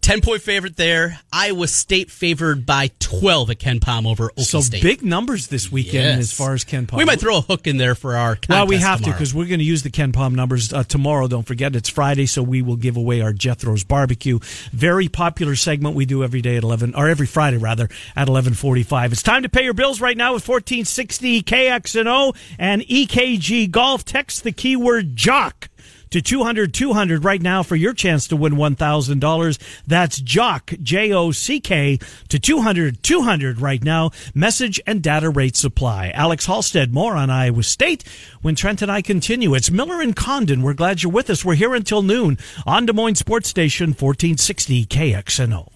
[0.01, 1.19] Ten point favorite there.
[1.31, 4.81] Iowa State favored by twelve at KenPom over Oklahoma So State.
[4.81, 6.19] big numbers this weekend Yes.
[6.19, 6.97] as far as KenPom.
[6.97, 8.37] We might throw a hook in there for our.
[8.49, 11.27] Well, we have to because we're going to use the Ken Palm numbers uh, tomorrow.
[11.27, 14.39] Don't forget, it's Friday, so we will give away our Jethro's Barbecue.
[14.71, 18.55] Very popular segment we do every day at eleven, or every Friday rather at eleven
[18.55, 19.11] forty-five.
[19.11, 24.05] It's time to pay your bills right now with fourteen sixty KXNO and EKG Golf.
[24.05, 25.68] Text the keyword Jock
[26.11, 29.57] to 200 200 right now for your chance to win $1,000.
[29.87, 34.11] That's Jock, J O C K, to 200 200 right now.
[34.33, 36.09] Message and data rate supply.
[36.13, 38.03] Alex Halstead, more on Iowa State
[38.41, 39.53] when Trent and I continue.
[39.53, 40.61] It's Miller and Condon.
[40.61, 41.45] We're glad you're with us.
[41.45, 45.69] We're here until noon on Des Moines Sports Station 1460 KXNO.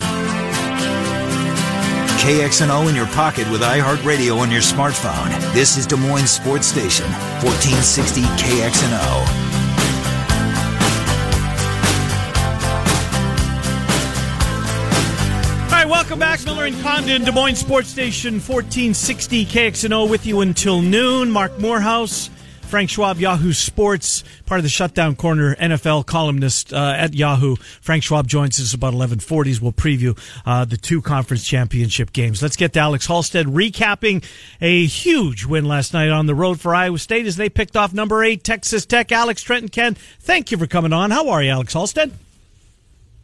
[2.24, 5.30] KXNO in your pocket with iHeartRadio on your smartphone.
[5.54, 7.06] This is Des Moines Sports Station,
[7.44, 9.43] 1460 KXNO.
[15.84, 16.44] Right, welcome back.
[16.46, 21.30] Miller and Condon, Des Moines Sports Station 1460 KXNO with you until noon.
[21.30, 22.30] Mark Morehouse,
[22.62, 27.58] Frank Schwab, Yahoo Sports, part of the Shutdown Corner NFL columnist uh, at Yahoo.
[27.82, 29.62] Frank Schwab joins us about 1140s.
[29.62, 32.42] We'll preview uh, the two conference championship games.
[32.42, 34.24] Let's get to Alex Halstead recapping
[34.62, 37.94] a huge win last night on the road for Iowa State as they picked off
[37.94, 39.12] number eight Texas Tech.
[39.12, 41.12] Alex Trenton Ken, thank you for coming on.
[41.12, 42.12] How are you, Alex Halstead?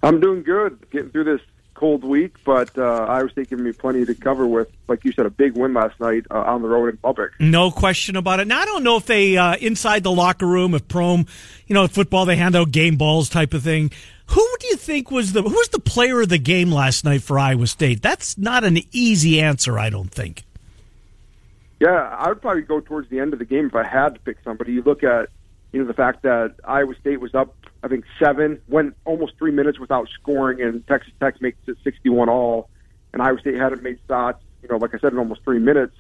[0.04, 1.42] I'm doing good, getting through this
[1.80, 5.26] cold week, but uh, Iowa State giving me plenty to cover with, like you said,
[5.26, 7.32] a big win last night uh, on the road in Lubbock.
[7.40, 8.48] No question about it.
[8.48, 11.26] Now I don't know if they uh, inside the locker room, if Prohm,
[11.68, 13.92] you know, football they hand out game balls type of thing.
[14.28, 17.24] Who do you think was the who was the player of the game last night
[17.24, 18.02] for Iowa State?
[18.02, 20.44] That's not an easy answer, I don't think.
[21.80, 24.20] Yeah, I would probably go towards the end of the game if I had to
[24.20, 24.74] pick somebody.
[24.74, 25.30] You look at,
[25.72, 29.52] you know, the fact that Iowa State was up, I think seven, went almost three
[29.52, 32.70] minutes without scoring, and Texas Tech makes it 61 all,
[33.14, 35.96] and Iowa State hadn't made shots, you know, like I said, in almost three minutes,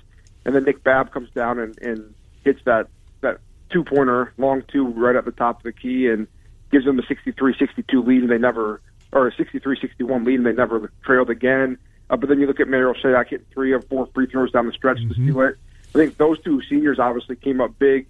[0.45, 2.13] and then Nick Babb comes down and, and
[2.43, 2.87] hits that
[3.21, 3.39] that
[3.69, 6.27] two pointer, long two, right at the top of the key, and
[6.71, 10.91] gives them a 63-62 lead, and they never, or a 63-61 lead, and they never
[11.03, 11.77] trailed again.
[12.09, 14.65] Uh, but then you look at Marial Shayok hitting three of four free throws down
[14.65, 15.57] the stretch to seal it.
[15.89, 18.07] I think those two seniors obviously came up big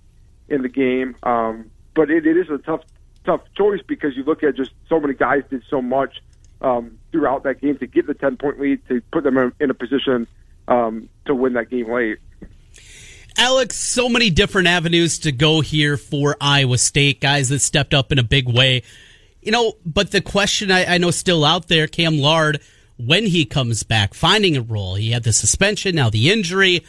[0.47, 1.15] in the game.
[1.23, 2.81] Um, but it, it is a tough,
[3.25, 6.21] tough choice because you look at just so many guys did so much
[6.61, 9.73] um, throughout that game to get the ten point lead to put them in, a
[9.73, 10.27] position
[10.67, 12.17] um, to win that game late.
[13.37, 18.11] Alex, so many different avenues to go here for Iowa State, guys that stepped up
[18.11, 18.83] in a big way.
[19.41, 22.59] You know, but the question I, I know still out there, Cam Lard
[22.99, 24.95] when he comes back, finding a role.
[24.95, 26.83] He had the suspension, now the injury,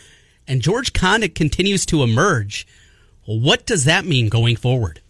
[0.46, 2.66] and George Conditt continues to emerge.
[3.24, 5.00] What does that mean going forward?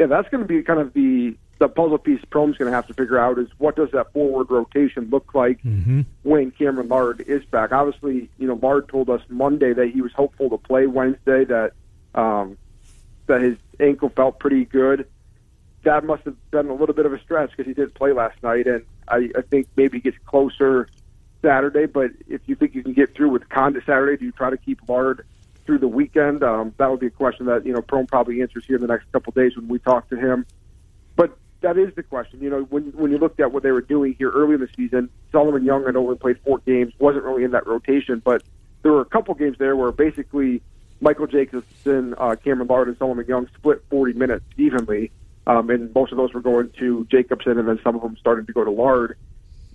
[0.00, 2.86] Yeah, that's going to be kind of the the puzzle piece Prohm's going to have
[2.86, 6.00] to figure out is what does that forward rotation look like mm-hmm.
[6.22, 7.70] when Cameron Lard is back.
[7.70, 11.72] Obviously, you know, Lard told us Monday that he was hopeful to play Wednesday, that
[12.14, 12.56] um,
[13.26, 15.06] that his ankle felt pretty good.
[15.82, 18.42] That must have been a little bit of a stretch because he didn't play last
[18.42, 20.88] night, and I, I think maybe he gets closer
[21.42, 21.84] Saturday.
[21.84, 24.56] But if you think you can get through with Conditt Saturday, do you try to
[24.56, 25.26] keep Lard
[25.70, 26.42] through the weekend?
[26.42, 28.88] Um, that would be a question that you know Prohm probably answers here in the
[28.88, 30.44] next couple of days when we talk to him.
[31.14, 32.40] But that is the question.
[32.40, 34.68] You know, when when you looked at what they were doing here early in the
[34.76, 38.42] season, Solomon Young had only played four games, wasn't really in that rotation, but
[38.82, 40.60] there were a couple games there where basically
[41.00, 45.12] Michael Jacobson, uh, Cameron Lard, and Solomon Young split 40 minutes evenly,
[45.46, 48.48] um, and most of those were going to Jacobson, and then some of them started
[48.48, 49.16] to go to Lard.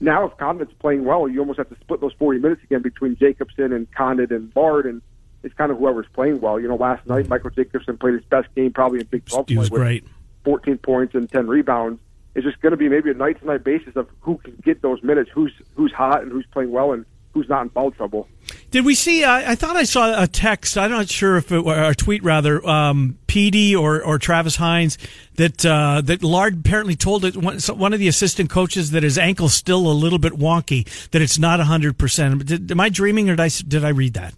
[0.02, 3.16] Now, if Conditt's playing well, you almost have to split those 40 minutes again between
[3.16, 5.02] Jacobson and Conditt and Lard, and
[5.46, 6.60] it's kind of whoever's playing well.
[6.60, 9.58] You know, last night Michael Jacobson played his best game probably in Big 12 He
[9.58, 10.04] was great.
[10.44, 12.02] 14 points and 10 rebounds.
[12.34, 14.82] It's just going to be maybe a night to night basis of who can get
[14.82, 18.28] those minutes, who's who's hot and who's playing well, and who's not in foul trouble.
[18.72, 19.24] Did we see?
[19.24, 20.78] Uh, I thought I saw a text.
[20.78, 22.66] I'm not sure if it or a tweet rather.
[22.68, 24.98] Um, PD or, or Travis Hines
[25.36, 29.18] that uh, that Lard apparently told it one, one of the assistant coaches that his
[29.18, 30.86] ankle's still a little bit wonky.
[31.12, 31.98] That it's not 100.
[31.98, 34.34] percent Am I dreaming or did I did I read that?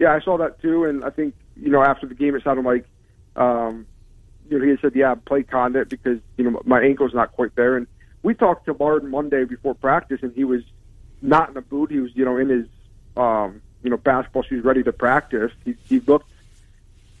[0.00, 2.64] Yeah, I saw that too, and I think you know after the game it sounded
[2.64, 2.86] like
[3.36, 3.86] um,
[4.48, 7.54] you know he had said, "Yeah, play Conditt because you know my ankle's not quite
[7.54, 7.86] there." And
[8.22, 10.62] we talked to Lard Monday before practice, and he was
[11.20, 11.90] not in a boot.
[11.90, 12.66] He was you know in his
[13.18, 15.52] um, you know basketball shoes, ready to practice.
[15.66, 16.30] He, he looked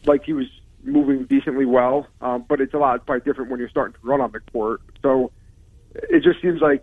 [0.06, 0.46] like he was
[0.82, 4.22] moving decently well, um, but it's a lot probably different when you're starting to run
[4.22, 4.80] on the court.
[5.02, 5.32] So
[5.94, 6.82] it just seems like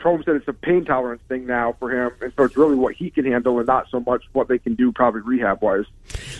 [0.00, 2.94] Prohm said it's a pain tolerance thing now for him, and so it's really what
[2.94, 5.84] he can handle and not so much what they can do probably rehab wise.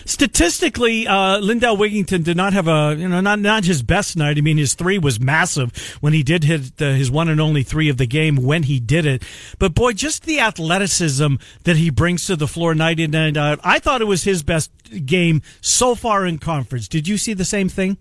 [0.05, 4.37] Statistically, uh, Lindell Wigginton did not have a you know not not his best night.
[4.37, 7.63] I mean, his three was massive when he did hit the, his one and only
[7.63, 9.23] three of the game when he did it.
[9.59, 13.59] But boy, just the athleticism that he brings to the floor night in and out.
[13.63, 14.71] I thought it was his best
[15.05, 16.87] game so far in conference.
[16.87, 17.97] Did you see the same thing?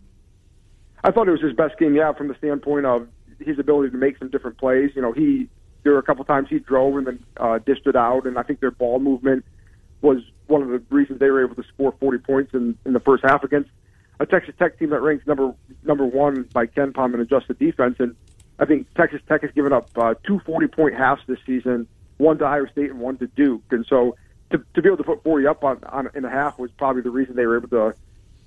[1.02, 3.08] I thought it was his best game, yeah, from the standpoint of
[3.40, 4.90] his ability to make some different plays.
[4.94, 5.48] You know, he
[5.82, 8.42] there were a couple times he drove and then uh, dished it out, and I
[8.42, 9.44] think their ball movement
[10.02, 13.00] was one of the reasons they were able to score 40 points in, in the
[13.00, 13.70] first half against
[14.18, 17.96] a Texas Tech team that ranks number number one by KenPom in adjusted defense.
[17.98, 18.14] And
[18.58, 21.86] I think Texas Tech has given up uh, two 40 point halves this season,
[22.18, 23.62] one to Iowa State and one to Duke.
[23.70, 24.16] And so
[24.50, 27.02] to, to be able to put 40 up on, on in a half was probably
[27.02, 27.94] the reason they were able to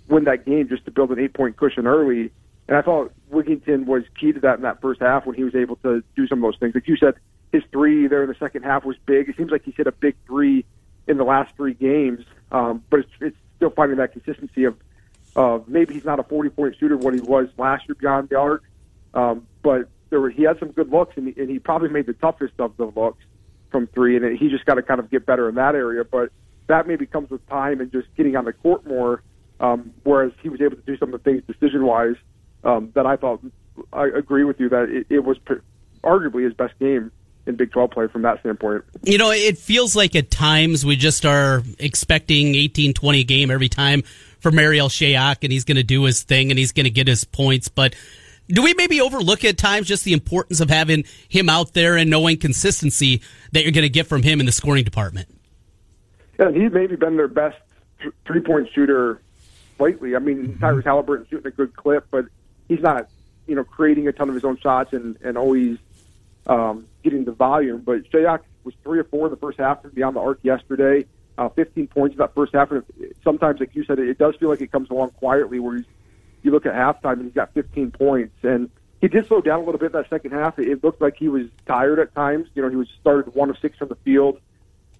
[0.07, 2.31] win that game, just to build an eight point cushion early.
[2.67, 5.55] And I thought Wigginton was key to that in that first half when he was
[5.55, 6.75] able to do some of those things.
[6.75, 7.15] Like you said,
[7.51, 9.29] his three there in the second half was big.
[9.29, 10.65] It seems like he's hit a big three
[11.07, 14.77] in the last three games, um, but it's, it's still finding that consistency of
[15.35, 18.37] uh, maybe he's not a 40 point shooter what he was last year beyond the
[18.37, 18.63] arc,
[19.13, 22.05] um, but there were, he had some good looks and he, and he probably made
[22.05, 23.23] the toughest of the looks
[23.71, 26.05] from three, and he just got to kind of get better in that area.
[26.05, 26.31] But
[26.67, 29.21] that maybe comes with time and just getting on the court more.
[29.59, 32.15] Um, whereas he was able to do some of the things decision wise
[32.63, 33.41] um, that I thought
[33.91, 35.59] I agree with you that it, it was pre-
[36.03, 37.11] arguably his best game
[37.45, 38.83] in Big 12 play from that standpoint.
[39.03, 43.69] You know, it feels like at times we just are expecting 18, 20 game every
[43.69, 44.03] time
[44.39, 47.07] for Marial Shayok and he's going to do his thing and he's going to get
[47.07, 47.67] his points.
[47.67, 47.95] But
[48.47, 52.09] do we maybe overlook at times just the importance of having him out there and
[52.09, 53.21] knowing consistency
[53.51, 55.27] that you're going to get from him in the scoring department?
[56.39, 57.57] Yeah, he's maybe been their best
[58.25, 59.21] three point shooter
[59.79, 60.15] lately.
[60.15, 60.57] I mean.
[60.59, 62.25] Tyrese Halliburton shooting a good clip, but
[62.67, 63.07] he's not,
[63.47, 65.77] you know, creating a ton of his own shots and, and always
[66.47, 67.81] um, getting the volume.
[67.81, 71.05] But Shayok was three or four in the first half beyond the arc yesterday.
[71.37, 72.71] Uh, 15 points in that first half.
[72.71, 72.83] And
[73.23, 75.85] sometimes, like you said, it, does feel like it comes along quietly where he's,
[76.43, 78.35] you look at halftime and he's got 15 points.
[78.43, 78.69] And
[79.01, 80.59] he did slow down a little bit in that second half.
[80.59, 82.47] It, looked like he was tired at times.
[82.53, 84.39] You know, he was started one of six from the field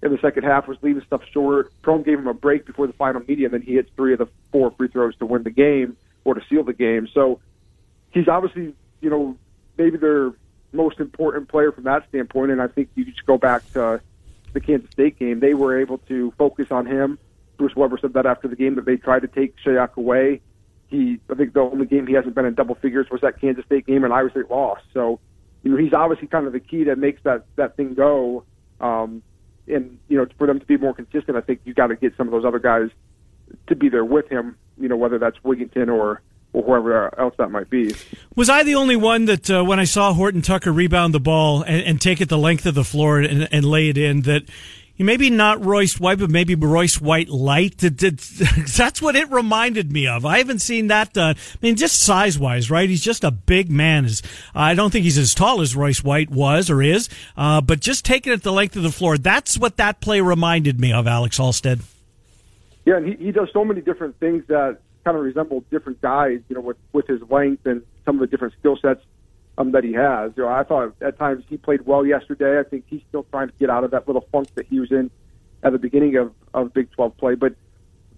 [0.01, 1.71] in the second half, was leaving stuff short.
[1.81, 4.19] Prohm gave him a break before the final media, and then he hits three of
[4.19, 5.95] the four free throws to win the game
[6.25, 7.07] or to seal the game.
[7.13, 7.39] So
[8.13, 9.37] he's obviously, you know,
[9.77, 10.31] maybe their
[10.71, 12.51] most important player from that standpoint.
[12.51, 13.99] And I think you just go back to
[14.53, 15.39] the Kansas State game.
[15.39, 17.19] They were able to focus on him.
[17.57, 20.41] Bruce Weber said that after the game that they tried to take Shayok away.
[20.87, 23.65] He, I think the only game he hasn't been in double figures was that Kansas
[23.65, 24.83] State game, and Iowa State lost.
[24.93, 25.19] So,
[25.63, 28.43] you know, he's obviously kind of the key that makes that that thing go.
[28.79, 29.23] Um,
[29.67, 32.15] and you know, for them to be more consistent, I think you got to get
[32.15, 32.89] some of those other guys
[33.67, 34.57] to be there with him.
[34.77, 36.21] You know, whether that's Wigginton or
[36.53, 37.93] or whoever else that might be.
[38.35, 41.63] Was I the only one that uh, when I saw Horton Tucker rebound the ball
[41.63, 44.43] and, and take it the length of the floor and, and lay it in that
[44.99, 47.77] maybe not Royce White, but maybe Royce White light.
[47.77, 50.25] That's what it reminded me of.
[50.25, 51.35] I haven't seen that done.
[51.35, 52.89] I mean, just size wise, right?
[52.89, 54.07] He's just a big man.
[54.53, 58.05] I don't think he's as tall as Royce White was or is, uh, but just
[58.05, 59.17] taking it the length of the floor.
[59.17, 61.81] That's what that play reminded me of, Alex Halstead.
[62.85, 66.39] Yeah, and he, he does so many different things that kind of resemble different guys,
[66.49, 69.03] you know, with, with his length and some of the different skill sets
[69.57, 70.31] um, that he has.
[70.35, 72.59] You know, I thought at times he played well yesterday.
[72.59, 74.91] I think he's still trying to get out of that little funk that he was
[74.91, 75.11] in
[75.63, 77.35] at the beginning of, of Big 12 play.
[77.35, 77.55] But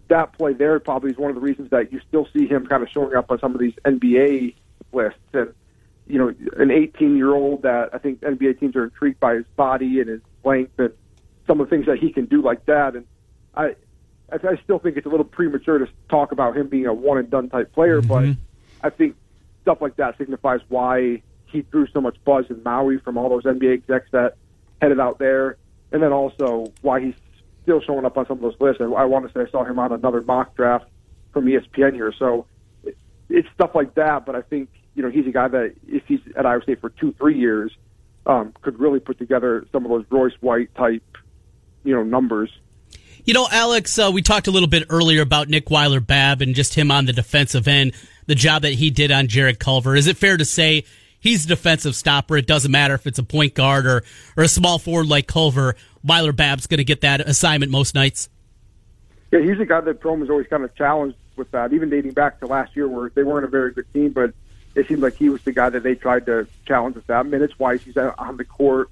[0.07, 2.83] that play there probably is one of the reasons that you still see him kind
[2.83, 4.55] of showing up on some of these NBA
[4.93, 5.19] lists.
[5.33, 5.53] And,
[6.07, 9.45] you know, an 18 year old that I think NBA teams are intrigued by his
[9.55, 10.93] body and his length and
[11.47, 12.95] some of the things that he can do like that.
[12.95, 13.05] And
[13.55, 13.75] I,
[14.31, 17.29] I still think it's a little premature to talk about him being a one and
[17.29, 18.31] done type player, mm-hmm.
[18.31, 18.37] but
[18.85, 19.15] I think
[19.61, 23.43] stuff like that signifies why he drew so much buzz in Maui from all those
[23.43, 24.35] NBA execs that
[24.81, 25.57] headed out there,
[25.91, 27.15] and then also why he's
[27.63, 28.81] still showing up on some of those lists.
[28.81, 30.85] I want to say I saw him on another mock draft
[31.33, 32.45] from ESPN here, so
[33.29, 34.25] it's stuff like that.
[34.25, 36.89] But I think you know he's a guy that if he's at Iowa State for
[36.89, 37.71] two, three years,
[38.25, 41.17] um, could really put together some of those Royce White type,
[41.83, 42.51] you know, numbers.
[43.25, 46.53] You know, Alex, uh, we talked a little bit earlier about Nick Weiler Babb and
[46.53, 47.93] just him on the defensive end
[48.27, 49.95] the job that he did on Jarrett Culver.
[49.95, 50.83] Is it fair to say
[51.19, 52.37] he's a defensive stopper?
[52.37, 54.03] It doesn't matter if it's a point guard or,
[54.37, 55.75] or a small forward like Culver.
[56.03, 58.29] Weiler Babb's going to get that assignment most nights.
[59.31, 62.11] Yeah, he's a guy that Prohm has always kind of challenged with that, even dating
[62.11, 64.35] back to last year where they weren't a very good team, but
[64.75, 67.25] it seemed like he was the guy that they tried to challenge with that.
[67.25, 68.91] Minutes wise, he's on the court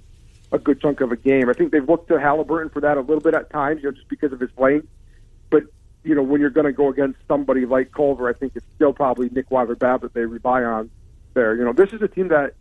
[0.53, 1.49] a good chunk of a game.
[1.49, 3.95] I think they've looked to Halliburton for that a little bit at times, you know,
[3.95, 4.87] just because of his length.
[5.49, 5.63] But
[6.03, 8.93] you know, when you're going to go against somebody like Culver, I think it's still
[8.93, 10.91] probably Nick Weiler-Babb that they rely on
[11.33, 11.55] there.
[11.55, 12.53] You know, this is a team that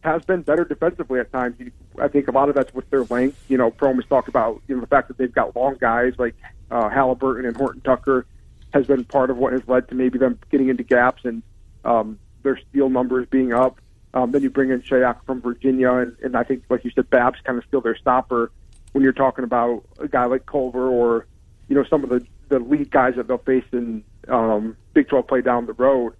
[0.00, 1.56] has been better defensively at times.
[2.00, 3.38] I think a lot of that's with their length.
[3.48, 6.14] You know, Prohm has talked about you know the fact that they've got long guys
[6.18, 6.34] like
[6.70, 8.26] uh, Halliburton and Horton Tucker
[8.72, 11.42] has been part of what has led to maybe them getting into gaps and
[11.84, 13.78] um, their steal numbers being up.
[14.14, 17.10] Um, then you bring in Shayok from Virginia, and, and I think, like you said,
[17.10, 18.50] Babb's kind of still their stopper
[18.92, 21.26] when you're talking about a guy like Culver or
[21.68, 25.26] you know some of the the lead guys that they'll face in um, Big 12
[25.26, 26.14] play down the road.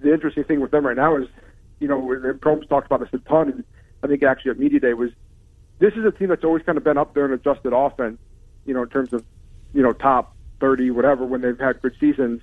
[0.00, 1.28] The interesting thing with them right now is,
[1.80, 3.64] you know, and Prohm's talked about this a ton, and
[4.02, 5.10] I think actually at Media Day was
[5.78, 8.18] this is a team that's always kind of been up there in adjusted offense,
[8.66, 9.24] you know, in terms of,
[9.74, 12.40] you know, top 30, whatever, when they've had good seasons.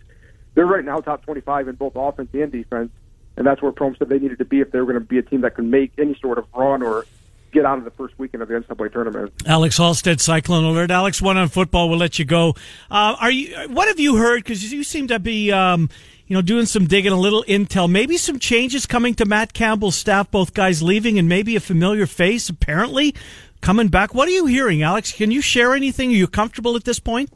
[0.55, 2.91] They're right now top 25 in both offense and defense,
[3.39, 5.17] and that's where Prohm said they needed to be if they were going to be
[5.17, 7.05] a team that can make any sort of run or
[7.53, 9.33] get out of the first weekend of the NCAA tournament.
[9.45, 10.91] Alex Halstead, Cyclone Alert.
[10.91, 11.89] Alex, one on football.
[11.89, 12.49] We'll let you go.
[12.91, 13.55] Uh, are you?
[13.69, 14.43] What have you heard?
[14.43, 15.89] Because you seem to be, um,
[16.27, 17.89] you know, doing some digging, a little intel.
[17.89, 20.29] Maybe some changes coming to Matt Campbell's staff.
[20.29, 23.15] Both guys leaving, and maybe a familiar face apparently
[23.61, 24.13] coming back.
[24.13, 25.13] What are you hearing, Alex?
[25.13, 26.09] Can you share anything?
[26.09, 27.31] Are you comfortable at this point?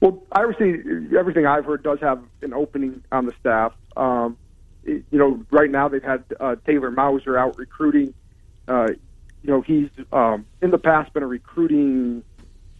[0.00, 3.72] Well, obviously, everything I've heard does have an opening on the staff.
[3.96, 4.36] Um,
[4.84, 8.14] you know, right now they've had uh, Taylor Mouser out recruiting
[8.68, 8.88] uh,
[9.42, 12.22] you know, he's um, in the past been a recruiting,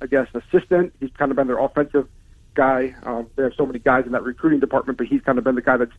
[0.00, 0.94] I guess, assistant.
[1.00, 2.08] He's kind of been their offensive
[2.54, 2.94] guy.
[3.02, 5.56] Um, they have so many guys in that recruiting department, but he's kind of been
[5.56, 5.92] the guy that's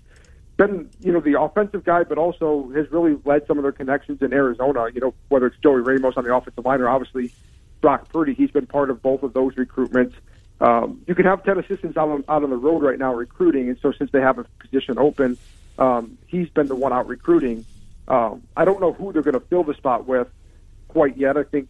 [0.56, 4.22] been, you know, the offensive guy, but also has really led some of their connections
[4.22, 4.88] in Arizona.
[4.94, 7.34] You know, whether it's Joey Ramos on the offensive line or obviously
[7.82, 10.14] Brock Purdy, he's been part of both of those recruitments.
[10.62, 13.68] Um, you can have ten assistants out on, out on the road right now recruiting,
[13.68, 15.38] and so since they have a position open,
[15.78, 17.66] um, he's been the one out recruiting.
[18.08, 20.28] Um, I don't know who they're going to fill the spot with
[20.88, 21.38] quite yet.
[21.38, 21.70] I think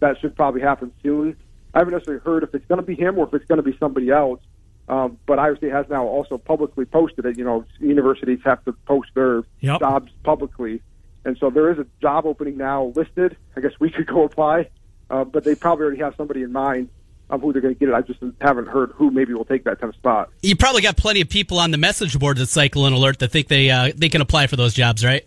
[0.00, 1.36] that should probably happen soon.
[1.74, 3.62] I haven't necessarily heard if it's going to be him or if it's going to
[3.62, 4.40] be somebody else.
[4.88, 7.36] Um, but Iowa State has now also publicly posted it.
[7.36, 9.80] You know, universities have to post their yep.
[9.80, 10.80] jobs publicly,
[11.26, 13.36] and so there is a job opening now listed.
[13.54, 14.70] I guess we could go apply,
[15.10, 16.88] uh, but they probably already have somebody in mind
[17.30, 17.94] of who they're going to get it.
[17.94, 20.30] I just haven't heard who maybe will take that kind of spot.
[20.42, 23.48] You probably got plenty of people on the message boards at Cyclone Alert that think
[23.48, 25.26] they uh, they can apply for those jobs, right?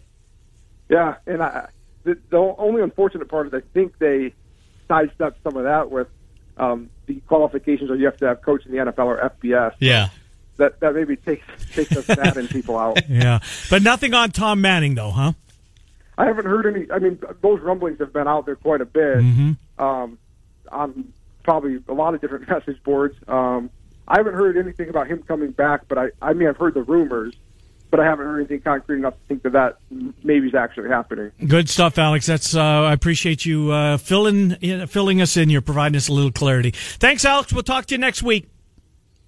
[0.90, 1.70] Yeah, and I,
[2.04, 4.34] the, the only unfortunate part is I think they
[4.88, 6.08] sidestepped some of that with
[6.58, 9.76] um, the qualifications where you have to have coach in the NFL or FBS.
[9.80, 10.10] Yeah.
[10.58, 13.00] That, that maybe takes takes the fat people out.
[13.10, 15.34] Yeah, but nothing on Tom Manning though, huh?
[16.18, 16.92] I haven't heard any.
[16.92, 19.84] I mean, those rumblings have been out there quite a bit mm-hmm.
[19.84, 20.20] um,
[20.72, 21.14] on
[21.44, 23.16] probably a lot of different message boards.
[23.28, 23.70] Um,
[24.08, 26.84] I haven't heard anything about him coming back, but I, I mean, I've heard the
[26.84, 27.36] rumors
[27.92, 29.78] but I haven't heard anything concrete enough to think that that
[30.24, 31.32] maybe is actually happening.
[31.46, 32.26] Good stuff, Alex.
[32.26, 35.50] That's uh, I appreciate you uh, filling in, filling us in.
[35.50, 36.72] You're providing us a little clarity.
[36.72, 37.54] Thanks, Alex.
[37.54, 38.50] We'll talk to you next week.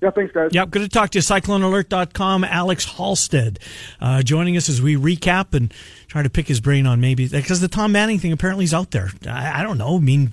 [0.02, 0.50] Yeah, thanks, guys.
[0.52, 1.22] Yep, good to talk to you.
[1.22, 3.60] CycloneAlert.com, Alex Halstead,
[4.02, 5.74] uh, joining us as we recap and
[6.08, 8.92] try to pick his brain on maybe because the Tom Manning thing apparently is out
[8.92, 9.10] there.
[9.28, 9.96] I, I don't know.
[9.98, 10.32] I mean,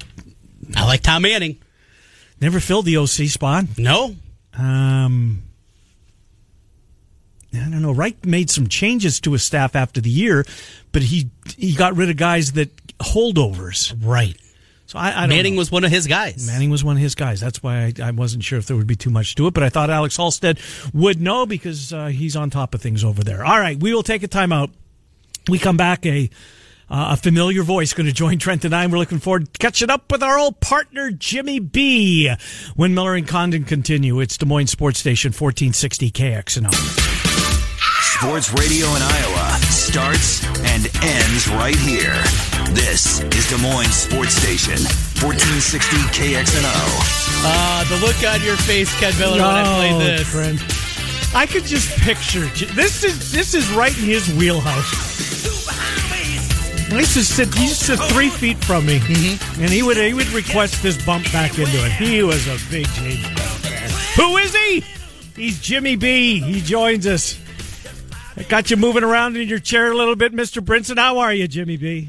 [0.75, 1.59] I like Tom Manning.
[2.41, 3.65] Never filled the OC spot.
[3.79, 4.17] No,
[4.59, 5.43] Um,
[7.53, 7.93] I don't know.
[7.93, 10.45] Wright made some changes to his staff after the year,
[10.93, 13.95] but he he got rid of guys that holdovers.
[14.03, 14.37] right.
[14.87, 15.59] So I, I don't Manning know.
[15.61, 16.45] was one of his guys.
[16.49, 17.41] Manning was one of his guys.
[17.41, 19.63] That's why I, I wasn't sure if there would be too much to it, but
[19.63, 20.59] I thought Alex Halstead
[20.93, 23.45] would know because uh, he's on top of things over there.
[23.45, 24.71] All right, we will take a timeout.
[25.49, 26.29] We come back a
[26.91, 28.87] uh, a familiar voice going to join Trent and I.
[28.87, 32.33] We're looking forward to catching up with our old partner Jimmy B.
[32.77, 36.73] When Miller and Condon continue, it's Des Moines Sports Station 1460 KXNO.
[38.19, 42.13] Sports radio in Iowa starts and ends right here.
[42.75, 44.77] This is Des Moines Sports Station,
[45.25, 46.75] 1460 KXNO.
[47.43, 50.29] Uh, the look on your face, Ken Miller, when I play Oh, this.
[50.31, 50.61] Trent.
[51.35, 52.41] I could just picture
[52.75, 55.40] this is this is right in his wheelhouse.
[56.93, 59.63] I used to sit, he used to sit three feet from me, mm-hmm.
[59.63, 61.93] and he would he would request this bump back into it.
[61.93, 63.91] He was a big James Brown fan.
[64.17, 64.85] Who is he?
[65.37, 66.41] He's Jimmy B.
[66.41, 67.39] He joins us.
[68.37, 70.65] I got you moving around in your chair a little bit, Mr.
[70.65, 70.99] Brinson.
[70.99, 72.09] How are you, Jimmy B?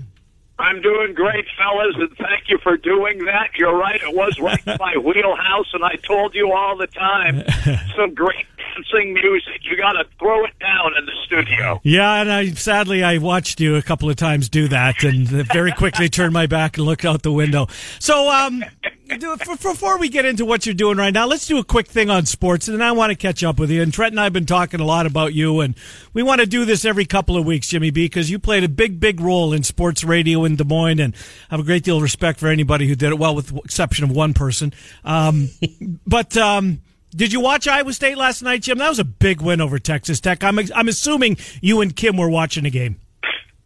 [0.58, 3.50] I'm doing great, fellas, and thank you for doing that.
[3.58, 7.44] You're right; it was right in my wheelhouse, and I told you all the time.
[7.96, 9.62] Some great dancing music.
[9.64, 11.80] You got to throw it down in the studio.
[11.84, 15.72] Yeah, and I sadly I watched you a couple of times do that, and very
[15.72, 17.68] quickly turned my back and looked out the window.
[18.00, 18.64] So, um,
[19.10, 22.26] before we get into what you're doing right now, let's do a quick thing on
[22.26, 23.82] sports, and I want to catch up with you.
[23.82, 25.76] And Trent and I have been talking a lot about you, and
[26.14, 28.70] we want to do this every couple of weeks, Jimmy B, because you played a
[28.70, 31.16] big, big role in sports radio in Des Moines, and
[31.50, 33.20] I have a great deal of respect for anybody who did it.
[33.20, 35.50] Well, with the exception of one person, um,
[36.08, 36.36] but.
[36.38, 36.82] Um,
[37.16, 38.78] did you watch Iowa State last night, Jim?
[38.78, 40.44] That was a big win over Texas Tech.
[40.44, 43.00] I'm I'm assuming you and Kim were watching the game.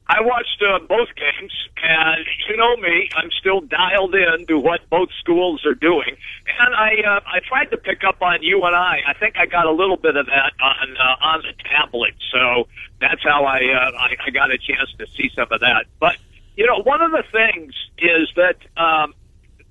[0.07, 4.87] I watched uh, both games, and you know me, I'm still dialed in to what
[4.89, 6.15] both schools are doing.
[6.59, 9.01] And I uh, I tried to pick up on you and I.
[9.07, 12.67] I think I got a little bit of that on uh, on the tablet, so
[13.01, 15.85] that's how I, uh, I I got a chance to see some of that.
[15.99, 16.17] But
[16.55, 19.13] you know, one of the things is that um,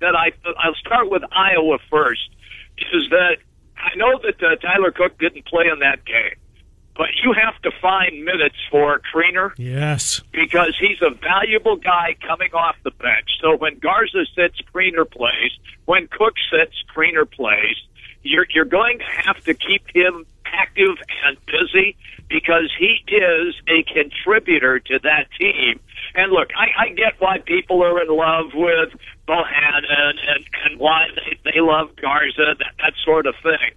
[0.01, 2.29] that I I'll start with Iowa first.
[2.91, 3.37] Is that
[3.85, 6.35] I know that uh, Tyler Cook didn't play in that game,
[6.97, 10.21] but you have to find minutes for Kriener Yes.
[10.31, 13.29] because he's a valuable guy coming off the bench.
[13.41, 15.51] So when Garza sits, Kriener plays.
[15.85, 17.75] When Cook sits, Kriener plays.
[18.23, 21.95] You're you're going to have to keep him active and busy
[22.27, 25.79] because he is a contributor to that team.
[26.15, 28.89] And look, I, I get why people are in love with
[29.27, 33.75] Bohannon and, and why they, they love Garza, that, that sort of thing.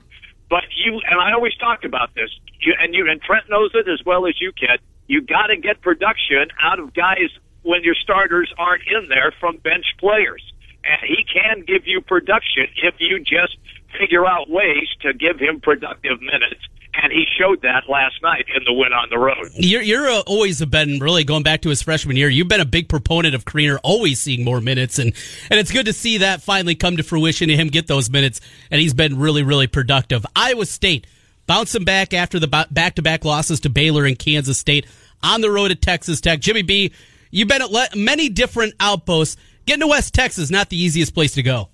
[0.49, 2.31] But you and I always talk about this.
[2.61, 4.79] You and you and Trent knows it as well as you can.
[5.07, 7.31] You got to get production out of guys
[7.63, 10.43] when your starters aren't in there from bench players.
[10.85, 13.57] And he can give you production if you just
[13.99, 16.63] figure out ways to give him productive minutes.
[17.01, 19.51] And he showed that last night in the win on the road.
[19.55, 22.29] You're, you're uh, always been really going back to his freshman year.
[22.29, 25.15] You've been a big proponent of Kriener always seeing more minutes, and
[25.49, 28.41] and it's good to see that finally come to fruition and him get those minutes.
[28.71, 30.27] And he's been really, really productive.
[30.35, 31.07] Iowa State
[31.47, 34.87] bouncing back after the back to back losses to Baylor and Kansas State
[35.23, 36.41] on the road at Texas Tech.
[36.41, 36.93] Jimmy B,
[37.31, 39.37] you've been at many different outposts.
[39.67, 41.69] Getting to West Texas not the easiest place to go.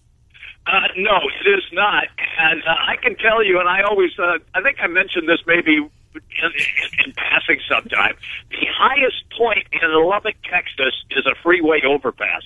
[0.67, 2.05] Uh, no, it is not.
[2.39, 5.41] And uh, I can tell you, and I always, uh, I think I mentioned this
[5.47, 5.77] maybe
[6.15, 8.15] in, in, in passing sometime.
[8.51, 12.43] The highest point in Lubbock, Texas is a freeway overpass.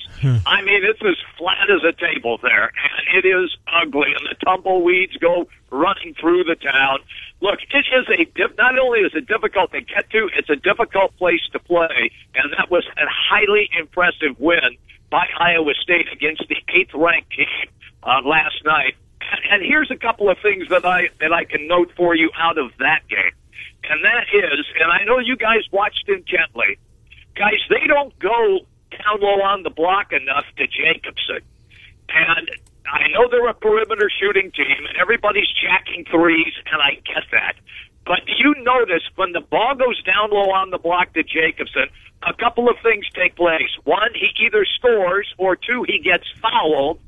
[0.47, 4.35] I mean, it's as flat as a table there, and it is ugly, and the
[4.45, 7.01] tumbleweeds go running through the town.
[7.41, 11.17] Look, it is a not only is it difficult to get to, it's a difficult
[11.19, 14.77] place to play, and that was a highly impressive win
[15.11, 17.69] by Iowa State against the eighth ranked team
[18.09, 18.97] uh, last night.
[19.51, 22.57] And, here's a couple of things that I that I can note for you out
[22.57, 23.37] of that game,
[23.85, 26.79] and that is, and I know you guys watched intently,
[27.37, 27.61] guys.
[27.69, 31.45] They don't go down low on the block enough to Jacobson,
[32.09, 32.51] and
[32.91, 37.57] I know they're a perimeter shooting team, and everybody's jacking threes, and I get that.
[38.07, 41.89] But do you notice when the ball goes down low on the block to Jacobson,
[42.27, 43.69] a couple of things take place.
[43.85, 47.01] One, he either scores, or two, he gets fouled,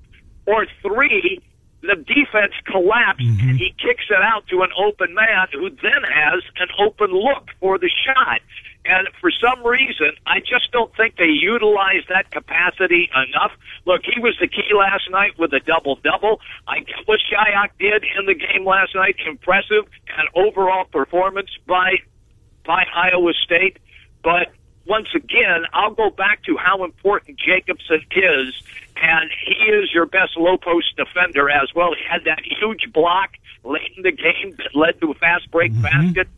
[0.52, 1.40] or three,
[1.82, 3.48] the defense collapsed mm-hmm.
[3.48, 7.48] and he kicks it out to an open man who then has an open look
[7.58, 8.40] for the shot.
[8.84, 13.52] And for some reason, I just don't think they utilize that capacity enough.
[13.84, 16.40] Look, he was the key last night with a double double.
[16.66, 19.16] I get what Shayok did in the game last night.
[19.26, 19.84] Impressive
[20.16, 21.96] and overall performance by
[22.64, 23.78] by Iowa State.
[24.22, 24.52] But
[24.86, 28.62] once again, I'll go back to how important Jacobson is,
[28.96, 31.94] and he is your best low post defender as well.
[31.94, 33.30] He had that huge block
[33.64, 35.82] late in the game that led to a fast break mm-hmm.
[35.82, 36.28] basket.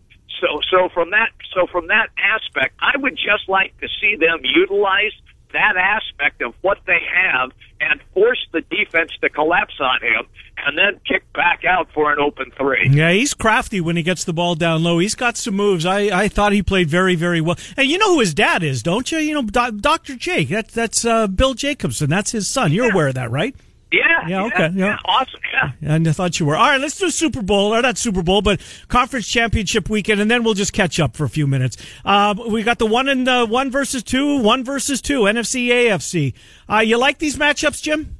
[0.40, 4.40] So, so from that, so from that aspect, I would just like to see them
[4.42, 5.12] utilize
[5.52, 7.50] that aspect of what they have
[7.80, 10.26] and force the defense to collapse on him
[10.64, 12.88] and then kick back out for an open three.
[12.90, 14.98] Yeah, he's crafty when he gets the ball down low.
[14.98, 15.84] He's got some moves.
[15.84, 17.56] I, I thought he played very, very well.
[17.76, 19.18] And you know who his dad is, don't you?
[19.18, 20.14] You know, Do- Dr.
[20.16, 20.48] Jake.
[20.48, 22.08] That's, that's uh, Bill Jacobson.
[22.10, 22.72] That's his son.
[22.72, 23.56] You're aware of that, right?
[23.92, 24.96] Yeah, Yeah, okay, yeah.
[25.04, 25.72] awesome, yeah.
[25.82, 26.56] And I thought you were.
[26.56, 30.30] All right, let's do Super Bowl, or not Super Bowl, but conference championship weekend, and
[30.30, 31.76] then we'll just catch up for a few minutes.
[32.04, 36.34] Uh, we got the one and uh, one versus two, one versus two, NFC, AFC.
[36.70, 38.16] Uh, you like these matchups, Jim?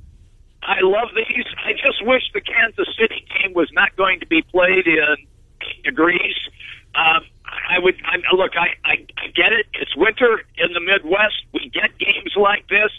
[0.62, 1.44] I love these.
[1.64, 5.16] I just wish the Kansas City game was not going to be played in
[5.62, 6.36] eight degrees.
[6.94, 8.52] Um, I would I, look.
[8.56, 9.66] I, I I get it.
[9.74, 11.34] It's winter in the Midwest.
[11.52, 12.90] We get games like this,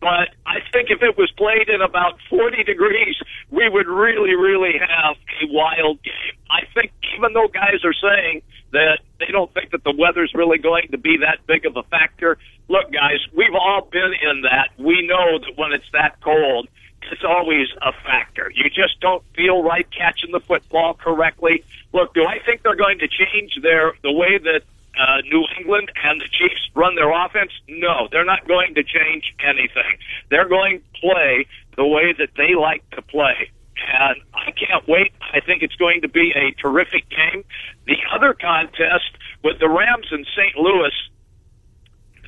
[0.00, 3.16] but I think if it was played in about 40 degrees,
[3.50, 6.36] we would really, really have a wild game.
[6.50, 8.42] I think even though guys are saying
[8.72, 11.82] that they don't think that the weather's really going to be that big of a
[11.84, 12.36] factor,
[12.68, 14.70] look, guys, we've all been in that.
[14.78, 16.68] We know that when it's that cold,
[17.10, 18.50] it's always a factor.
[18.54, 21.64] You just don't feel right catching the football correctly.
[21.92, 24.62] Look, do I think they're going to change their the way that
[24.98, 27.52] uh, New England and the Chiefs run their offense?
[27.68, 29.98] No, they're not going to change anything.
[30.30, 33.50] They're going to play the way that they like to play.
[33.76, 35.12] And I can't wait.
[35.20, 37.44] I think it's going to be a terrific game.
[37.86, 39.12] The other contest
[39.44, 40.56] with the Rams and St.
[40.56, 40.92] Louis,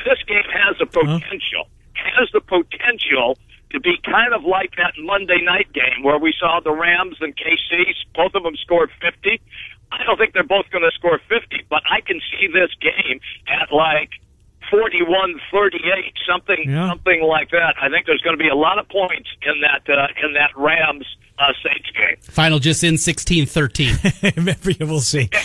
[0.05, 1.69] this game has a potential.
[1.95, 3.39] Has the potential
[3.71, 7.35] to be kind of like that Monday night game where we saw the Rams and
[7.37, 9.41] KC, both of them scored 50.
[9.93, 13.21] I don't think they're both going to score 50, but I can see this game
[13.49, 14.11] at like
[14.71, 16.89] 41 38, something Yeah.
[16.91, 17.75] something like that.
[17.81, 20.51] I think there's going to be a lot of points in that uh, in that
[20.57, 21.07] Rams
[21.39, 22.17] uh, Saints game.
[22.21, 24.37] Final just in 16-13.
[24.45, 25.31] Maybe we'll see.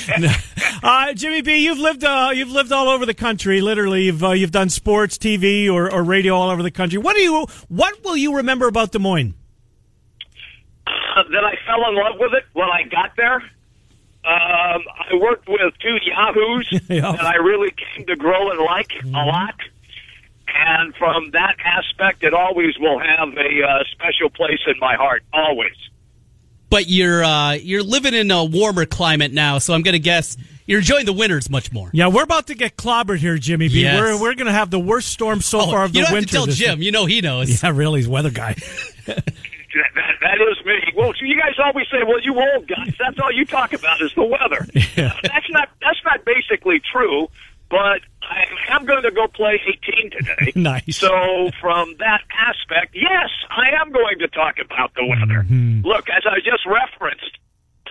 [0.86, 3.62] Uh, Jimmy B, you've lived uh, you've lived all over the country.
[3.62, 6.98] Literally, you've uh, you've done sports, TV, or, or radio all over the country.
[6.98, 9.34] What do you what will you remember about Des Moines?
[10.86, 13.42] Uh, that I fell in love with it when I got there.
[14.26, 17.12] Um, I worked with two Yahoos Yeah.
[17.12, 19.56] that I really came to grow and like a lot.
[20.56, 25.24] And from that aspect, it always will have a uh, special place in my heart.
[25.34, 25.74] Always.
[26.70, 30.38] but you're uh, you're living in a warmer climate now, so I'm going to guess
[30.68, 31.90] you're enjoying the winters much more.
[31.94, 33.82] Yeah, we're about to get clobbered here, Jimmy B.
[33.82, 34.00] Yes.
[34.00, 36.00] We're we're going to have the worst storm so Oh, far of the winter.
[36.00, 36.20] you don't winter.
[36.20, 36.82] have to tell this Jim.
[36.82, 37.62] You know he knows.
[37.64, 38.56] Yeah, really, he's weather guy.
[39.74, 40.94] That, that, that is me.
[40.96, 44.14] Well, you guys always say, "Well, you old guys, that's all you talk about is
[44.14, 47.28] the weather." That's not that's not basically true.
[47.70, 50.52] But I am going to go play 18 today.
[50.56, 50.98] Nice.
[50.98, 55.44] So from that aspect, yes, I am going to talk about the weather.
[55.50, 57.40] Look, as I just referenced,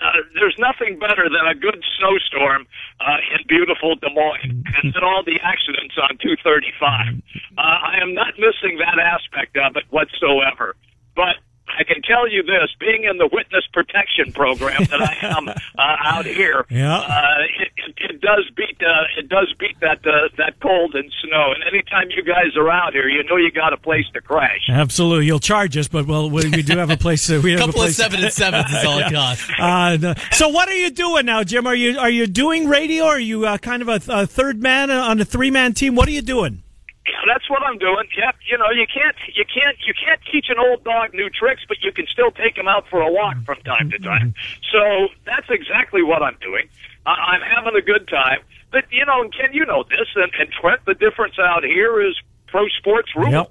[0.01, 2.67] uh, there's nothing better than a good snowstorm
[3.01, 7.23] uh, in beautiful Des Moines and then all the accidents on 235.
[7.59, 10.77] Uh, I am not missing that aspect of it whatsoever.
[11.15, 11.43] But
[11.79, 15.49] I can tell you this: being in the witness protection program that I am
[15.79, 16.97] uh, out here, Yeah.
[16.99, 17.25] uh,
[17.61, 21.53] it, it, it does beat uh, it does beat that uh, that cold and snow.
[21.55, 24.69] And anytime you guys are out here, you know you got a place to crash.
[24.69, 27.27] Absolutely, you'll charge us, but well, we, we do have a place.
[27.29, 27.97] To, we have couple a of place.
[27.97, 29.51] seven and sevens is all it costs.
[29.59, 30.15] Uh, no.
[30.33, 31.67] so what are you doing now, Jim?
[31.67, 33.05] Are you are you doing radio?
[33.05, 35.95] Are you uh, kind of a, a third man on a three man team?
[35.95, 36.62] What are you doing?
[37.27, 38.07] That's what I'm doing.
[38.17, 41.63] Yep, you know, you can't, you can't, you can't teach an old dog new tricks,
[41.67, 44.35] but you can still take him out for a walk from time to time.
[44.73, 46.69] So that's exactly what I'm doing.
[47.07, 48.41] I I'm having a good time.
[48.71, 52.01] But you know, and Ken, you know this, and, and Trent, the difference out here
[52.01, 53.33] is pro sports rules.
[53.33, 53.51] Yep.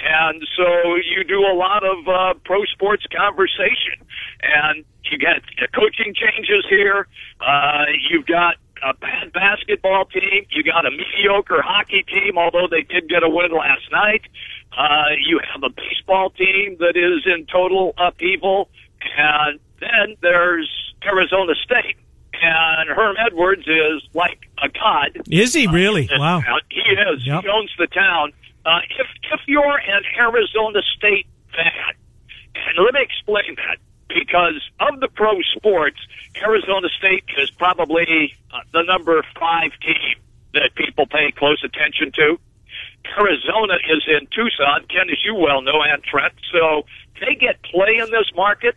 [0.00, 3.98] And so you do a lot of uh, pro sports conversation,
[4.42, 5.42] and you get
[5.74, 7.08] coaching changes here.
[7.40, 10.46] Uh, you've got a bad basketball team.
[10.50, 14.22] You got a mediocre hockey team, although they did get a win last night.
[14.76, 18.68] Uh, you have a baseball team that is in total upheaval,
[19.16, 20.68] and then there's
[21.04, 21.96] Arizona State.
[22.40, 25.22] And Herm Edwards is like a god.
[25.28, 26.08] Is he really?
[26.10, 26.40] in Wow.
[26.70, 27.26] He is.
[27.26, 27.42] Yep.
[27.42, 28.32] He owns the town.
[28.64, 31.94] Uh, if if you're an Arizona State fan,
[32.54, 33.78] and let me explain that.
[34.08, 35.98] Because of the pro sports,
[36.36, 40.16] Arizona State is probably uh, the number five team
[40.54, 42.38] that people pay close attention to.
[43.16, 46.34] Arizona is in Tucson, Ken, as you well know, and Trent.
[46.52, 46.84] So
[47.20, 48.76] they get play in this market,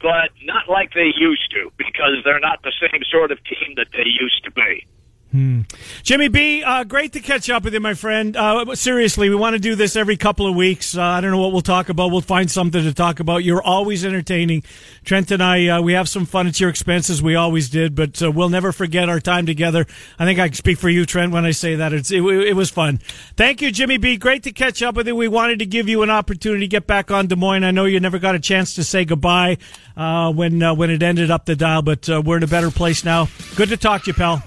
[0.00, 3.88] but not like they used to because they're not the same sort of team that
[3.92, 4.86] they used to be.
[5.32, 5.62] Hmm.
[6.02, 8.36] Jimmy B, uh, great to catch up with you, my friend.
[8.36, 10.94] Uh, seriously, we want to do this every couple of weeks.
[10.94, 12.10] Uh, I don't know what we'll talk about.
[12.10, 13.38] We'll find something to talk about.
[13.38, 14.62] You're always entertaining.
[15.04, 17.22] Trent and I, uh, we have some fun at your expenses.
[17.22, 19.86] We always did, but uh, we'll never forget our time together.
[20.18, 21.94] I think I can speak for you, Trent, when I say that.
[21.94, 22.98] It, it was fun.
[23.34, 24.18] Thank you, Jimmy B.
[24.18, 25.16] Great to catch up with you.
[25.16, 27.64] We wanted to give you an opportunity to get back on Des Moines.
[27.64, 29.56] I know you never got a chance to say goodbye
[29.96, 33.28] uh, when when it ended up the dial, but we're in a better place now.
[33.56, 34.42] Good to talk to you, pal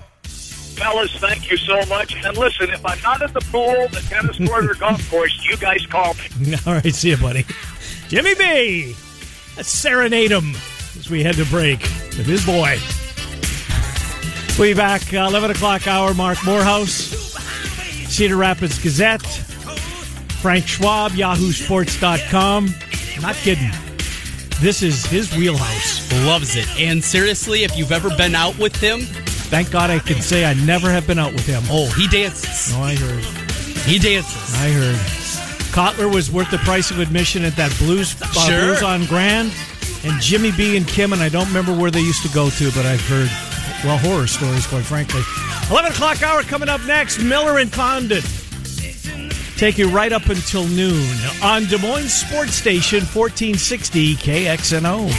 [0.76, 2.16] fellas, thank you so much.
[2.24, 5.58] And listen, if I'm not at the pool, the tennis court, or golf course, you
[5.58, 6.56] guys call me.
[6.66, 7.46] All right, see you, buddy.
[8.08, 8.96] Jimmy B.
[9.58, 10.54] Let's serenade him
[10.98, 12.78] as we head to break with his boy.
[14.60, 16.14] We'll be back uh, 11 o'clock hour.
[16.14, 16.92] Marc Morehouse,
[18.10, 19.22] Cedar Rapids Gazette,
[20.42, 22.70] Frank Schwab, YahooSports.com.
[23.22, 23.72] Not kidding.
[24.60, 26.12] This is his wheelhouse.
[26.26, 26.68] Loves it.
[26.80, 29.02] And seriously, if you've ever been out with him,
[29.50, 31.64] Thank God I can say I never have been out with him.
[31.70, 32.74] Oh, he dances.
[32.76, 33.24] Oh, I heard.
[33.86, 34.56] He dances.
[34.56, 34.96] I heard.
[35.76, 38.62] Kotler was worth the price of admission at that Blues, uh, sure.
[38.62, 39.54] Blues on Grand.
[40.04, 42.72] And Jimmy B and Kim, and I don't remember where they used to go to,
[42.72, 43.30] but I've heard,
[43.84, 45.22] well, horror stories, quite frankly.
[45.70, 47.20] 11 o'clock hour coming up next.
[47.20, 48.22] Miller and Condon.
[49.58, 51.08] Take you right up until noon
[51.42, 55.10] on Des Moines Sports Station, 1460 KXNO.